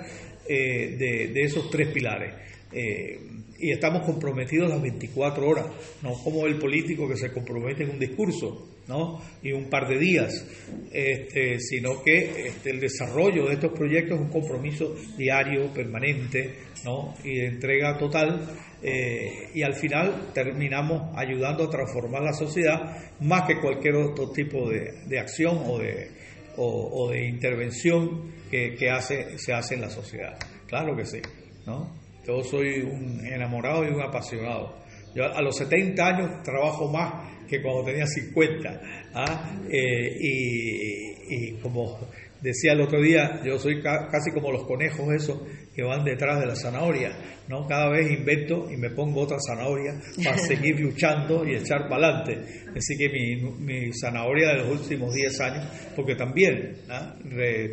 eh, 0.48 0.96
de, 0.98 1.42
esos 1.42 1.70
tres 1.70 1.88
pilares. 1.88 2.35
Eh, 2.72 3.18
y 3.59 3.72
estamos 3.72 4.02
comprometidos 4.02 4.68
las 4.68 4.81
24 4.81 5.48
horas, 5.48 5.66
no 6.02 6.12
como 6.22 6.46
el 6.46 6.59
político 6.59 7.09
que 7.09 7.16
se 7.16 7.33
compromete 7.33 7.83
en 7.83 7.90
un 7.90 7.98
discurso 7.98 8.68
¿no? 8.87 9.20
y 9.42 9.52
un 9.52 9.68
par 9.68 9.88
de 9.88 9.98
días, 9.98 10.46
este, 10.92 11.59
sino 11.59 12.02
que 12.02 12.48
este, 12.48 12.70
el 12.70 12.81
desarrollo 12.81 13.46
de 13.46 13.54
estos 13.54 13.72
proyectos 13.72 14.18
es 14.18 14.26
un 14.26 14.31
compromiso 14.31 14.94
diario, 15.16 15.72
permanente 15.72 16.54
¿no? 16.85 17.14
y 17.24 17.37
de 17.37 17.46
entrega 17.46 17.98
total. 17.98 18.48
Eh, 18.81 19.50
y 19.54 19.62
al 19.62 19.74
final 19.74 20.31
terminamos 20.33 21.12
ayudando 21.16 21.64
a 21.64 21.70
transformar 21.70 22.22
la 22.22 22.33
sociedad 22.33 22.96
más 23.20 23.42
que 23.42 23.61
cualquier 23.61 23.96
otro 23.96 24.31
tipo 24.31 24.70
de, 24.70 25.02
de 25.07 25.18
acción 25.18 25.62
o 25.66 25.78
de, 25.78 26.11
o, 26.57 27.11
de 27.11 27.26
intervención 27.26 28.32
que, 28.49 28.76
que 28.76 28.88
hace, 28.88 29.36
se 29.36 29.53
hace 29.53 29.74
en 29.74 29.80
la 29.80 29.90
sociedad. 29.90 30.38
Claro 30.68 30.97
que 30.97 31.05
sí. 31.05 31.18
¿no? 31.66 31.97
Yo 32.29 32.45
soy 32.45 32.83
un 32.83 33.24
enamorado 33.24 33.85
y 33.85 33.89
un 33.89 34.03
apasionado. 34.03 34.76
Yo 35.14 35.24
a 35.24 35.41
los 35.41 35.57
70 35.57 36.07
años 36.07 36.43
trabajo 36.43 36.93
más 36.93 37.47
que 37.49 37.62
cuando 37.62 37.85
tenía 37.85 38.07
50. 38.07 38.81
¿ah? 39.14 39.59
Eh, 39.70 40.18
y, 40.20 41.53
como 41.62 41.99
decía 42.43 42.72
el 42.72 42.83
otro 42.83 43.01
día, 43.01 43.41
yo 43.45 43.59
soy 43.59 43.83
casi 43.83 44.31
como 44.33 44.53
los 44.53 44.64
conejos 44.64 45.09
esos 45.14 45.41
que 45.74 45.83
van 45.83 46.05
detrás 46.05 46.39
de 46.39 46.47
la 46.47 46.55
zanahoria, 46.55 47.16
¿no? 47.49 47.66
Cada 47.66 47.91
vez 47.91 48.11
invento 48.11 48.70
y 48.70 48.76
me 48.76 48.91
pongo 48.91 49.22
otra 49.22 49.39
zanahoria 49.41 49.99
para 50.22 50.37
seguir 50.47 50.79
luchando 50.81 51.47
y 51.47 51.55
echar 51.55 51.89
para 51.89 52.09
adelante. 52.09 52.64
Así 52.76 52.97
que 52.99 53.09
mi, 53.09 53.37
mi, 53.59 53.93
zanahoria 53.93 54.49
de 54.49 54.57
los 54.59 54.81
últimos 54.81 55.14
10 55.14 55.41
años, 55.41 55.66
porque 55.97 56.14
también 56.14 56.76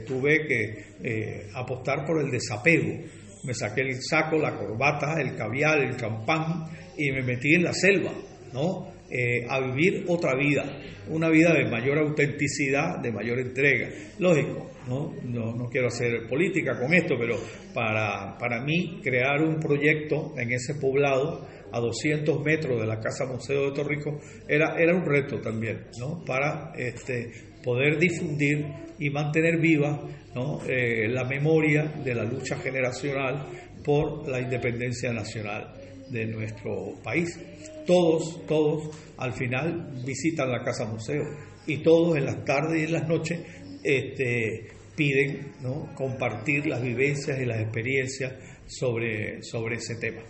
tuve 0.07 0.47
que 0.47 0.85
eh, 1.03 1.47
apostar 1.53 2.05
por 2.05 2.21
el 2.21 2.31
desapego. 2.31 3.03
Me 3.45 3.53
saqué 3.53 3.81
el 3.81 4.01
saco, 4.01 4.37
la 4.37 4.55
corbata, 4.55 5.19
el 5.19 5.35
caviar, 5.35 5.79
el 5.79 5.95
champán 5.97 6.65
y 6.97 7.11
me 7.11 7.21
metí 7.21 7.53
en 7.53 7.63
la 7.63 7.73
selva, 7.73 8.11
¿no? 8.53 8.93
Eh, 9.09 9.45
a 9.47 9.59
vivir 9.59 10.05
otra 10.07 10.35
vida, 10.35 10.63
una 11.09 11.29
vida 11.29 11.53
de 11.53 11.69
mayor 11.69 11.99
autenticidad, 11.99 12.99
de 12.99 13.11
mayor 13.11 13.39
entrega. 13.39 13.87
Lógico, 14.17 14.71
¿no? 14.87 15.13
No, 15.23 15.69
quiero 15.69 15.87
hacer 15.87 16.27
política 16.27 16.79
con 16.79 16.91
esto, 16.93 17.15
pero 17.19 17.35
para, 17.73 18.35
para 18.39 18.63
mí 18.63 18.99
crear 19.03 19.41
un 19.43 19.59
proyecto 19.59 20.33
en 20.37 20.51
ese 20.51 20.75
poblado 20.75 21.47
a 21.75 21.79
200 21.81 22.41
metros 22.41 22.79
de 22.79 22.87
la 22.87 23.01
Casa 23.01 23.25
Museo 23.25 23.65
de 23.69 23.75
Torrico 23.75 24.17
era, 24.47 24.75
era 24.79 24.95
un 24.95 25.05
reto 25.05 25.41
también, 25.41 25.87
¿no? 25.99 26.23
Para 26.23 26.71
este, 26.77 27.31
poder 27.61 27.99
difundir 27.99 28.65
y 28.97 29.09
mantener 29.09 29.59
viva 29.59 29.99
¿no? 30.33 30.61
Eh, 30.65 31.09
la 31.09 31.25
memoria 31.25 31.83
de 32.01 32.15
la 32.15 32.23
lucha 32.23 32.55
generacional 32.57 33.45
por 33.83 34.25
la 34.29 34.39
independencia 34.39 35.11
nacional 35.11 35.73
de 36.09 36.25
nuestro 36.27 36.93
país. 37.03 37.37
Todos, 37.85 38.45
todos 38.47 38.97
al 39.17 39.33
final 39.33 40.01
visitan 40.05 40.49
la 40.49 40.63
casa 40.63 40.85
museo 40.85 41.23
y 41.67 41.83
todos 41.83 42.15
en 42.15 42.25
las 42.25 42.45
tardes 42.45 42.81
y 42.81 42.85
en 42.85 42.93
las 42.93 43.07
noches 43.07 43.41
este, 43.83 44.67
piden 44.95 45.51
¿no? 45.61 45.93
compartir 45.93 46.67
las 46.67 46.81
vivencias 46.81 47.37
y 47.37 47.45
las 47.45 47.59
experiencias 47.59 48.33
sobre, 48.65 49.43
sobre 49.43 49.75
ese 49.75 49.95
tema. 49.95 50.21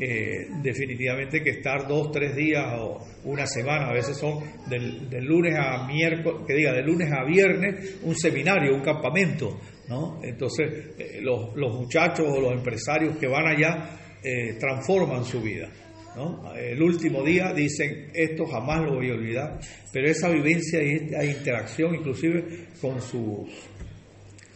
Eh, 0.00 0.48
definitivamente 0.62 1.42
que 1.42 1.50
estar 1.50 1.86
dos, 1.86 2.10
tres 2.10 2.34
días 2.34 2.64
o 2.78 2.98
una 3.24 3.46
semana, 3.46 3.88
a 3.88 3.92
veces 3.92 4.16
son 4.16 4.42
del, 4.68 5.08
lunes 5.24 5.54
a 5.58 5.86
miércoles, 5.86 6.42
que 6.46 6.54
diga, 6.54 6.72
de 6.72 6.82
lunes 6.82 7.10
a 7.12 7.24
viernes, 7.24 7.98
un 8.02 8.16
seminario, 8.16 8.74
un 8.74 8.80
campamento, 8.80 9.60
¿no? 9.88 10.20
Entonces, 10.22 10.94
eh, 10.98 11.20
los, 11.20 11.54
los 11.56 11.74
muchachos 11.74 12.26
o 12.28 12.40
los 12.40 12.52
empresarios 12.52 13.16
que 13.18 13.26
van 13.26 13.46
allá 13.46 13.98
eh, 14.24 14.54
transforman 14.58 15.24
su 15.24 15.40
vida. 15.40 15.68
¿no? 16.14 16.54
El 16.54 16.80
último 16.82 17.24
día 17.24 17.52
dicen, 17.52 18.10
esto 18.14 18.46
jamás 18.46 18.82
lo 18.82 18.96
voy 18.96 19.10
a 19.10 19.14
olvidar, 19.14 19.58
pero 19.92 20.08
esa 20.08 20.28
vivencia 20.28 20.82
y 20.82 20.92
esta 20.92 21.24
interacción 21.24 21.94
inclusive 21.94 22.68
con 22.80 23.00
sus 23.00 23.48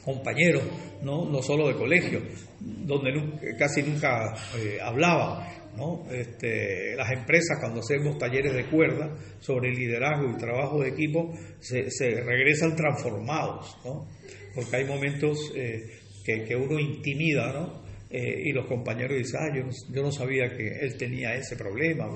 compañeros, 0.07 0.63
no, 1.03 1.29
no 1.29 1.43
solo 1.43 1.67
de 1.67 1.75
colegio, 1.75 2.23
donde 2.61 3.11
casi 3.59 3.83
nunca 3.83 4.35
eh, 4.57 4.79
hablaban. 4.81 5.57
¿no? 5.77 6.07
Este, 6.11 6.95
las 6.97 7.11
empresas 7.13 7.59
cuando 7.61 7.81
hacemos 7.81 8.17
talleres 8.17 8.55
de 8.55 8.65
cuerda 8.71 9.15
sobre 9.41 9.75
liderazgo 9.75 10.31
y 10.31 10.39
trabajo 10.39 10.81
de 10.81 10.89
equipo 10.89 11.35
se, 11.61 11.91
regresan 12.23 12.75
transformados, 12.75 13.77
¿no? 13.85 14.09
porque 14.55 14.77
hay 14.77 14.85
momentos 14.87 15.53
eh, 15.55 15.83
que, 16.25 16.45
que, 16.45 16.57
uno 16.57 16.81
intimida, 16.81 17.53
¿no? 17.53 17.85
Eh, 18.09 18.45
y 18.47 18.53
los 18.53 18.67
compañeros 18.67 19.19
dicen, 19.19 19.41
ah, 19.43 19.55
yo, 19.93 20.03
no 20.03 20.13
sabía 20.13 20.49
que 20.57 20.79
él 20.81 20.97
tenía 20.97 21.35
ese 21.35 21.57
problema, 21.57 22.07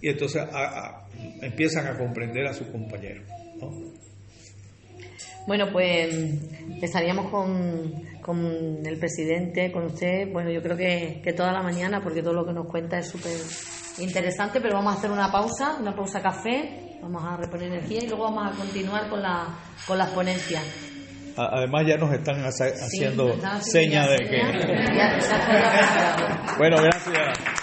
y 0.00 0.10
entonces 0.10 0.42
empiezan 1.42 1.86
a 1.88 1.98
comprender 1.98 2.46
a 2.46 2.52
sus 2.52 2.68
compañeros. 2.68 3.24
Bueno, 5.46 5.66
pues 5.70 6.12
empezaríamos 6.68 7.30
con, 7.30 7.92
con, 8.20 8.84
el 8.84 8.98
presidente, 8.98 9.70
con 9.70 9.84
usted, 9.84 10.32
bueno, 10.32 10.50
yo 10.50 10.60
creo 10.60 10.76
que, 10.76 11.20
que 11.22 11.32
toda 11.32 11.52
la 11.52 11.62
mañana, 11.62 12.00
porque 12.02 12.22
todo 12.22 12.34
lo 12.34 12.44
que 12.44 12.52
nos 12.52 12.66
cuenta 12.66 12.98
es 12.98 13.08
súper 13.08 13.36
interesante, 13.98 14.60
pero 14.60 14.74
vamos 14.74 14.94
a 14.94 14.98
hacer 14.98 15.10
una 15.10 15.30
pausa, 15.30 15.76
una 15.80 15.94
pausa 15.94 16.20
café, 16.20 16.98
vamos 17.00 17.22
a 17.24 17.36
reponer 17.36 17.68
energía 17.68 18.02
y 18.02 18.08
luego 18.08 18.24
vamos 18.24 18.52
a 18.52 18.58
continuar 18.58 19.08
con, 19.08 19.22
la, 19.22 19.46
con 19.86 19.98
las 19.98 20.10
ponencias. 20.10 20.64
Además 21.36 21.84
ya 21.86 21.96
nos 21.96 22.12
están 22.12 22.42
haciendo 22.44 23.36
señas 23.60 24.08
de 24.08 24.16
que... 24.16 24.40
bueno, 26.58 26.78
gracias. 26.78 27.55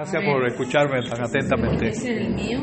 Gracias 0.00 0.24
por 0.24 0.46
escucharme 0.46 1.02
tan 1.02 1.22
atentamente. 1.22 1.88
¿Ese 1.88 2.12
es 2.12 2.20
el 2.26 2.34
mío? 2.34 2.58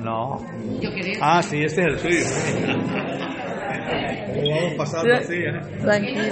No. 0.00 0.36
Yo 0.80 0.94
quería. 0.94 1.18
Ah, 1.20 1.42
sí, 1.42 1.64
este 1.64 1.80
es 1.80 1.86
el 1.88 1.98
suyo. 1.98 2.20
Lo 4.44 4.50
vamos 4.54 4.74
pasando 4.76 5.12
así, 5.12 5.34
¿eh? 5.34 5.60
Tranquilo. 5.80 6.22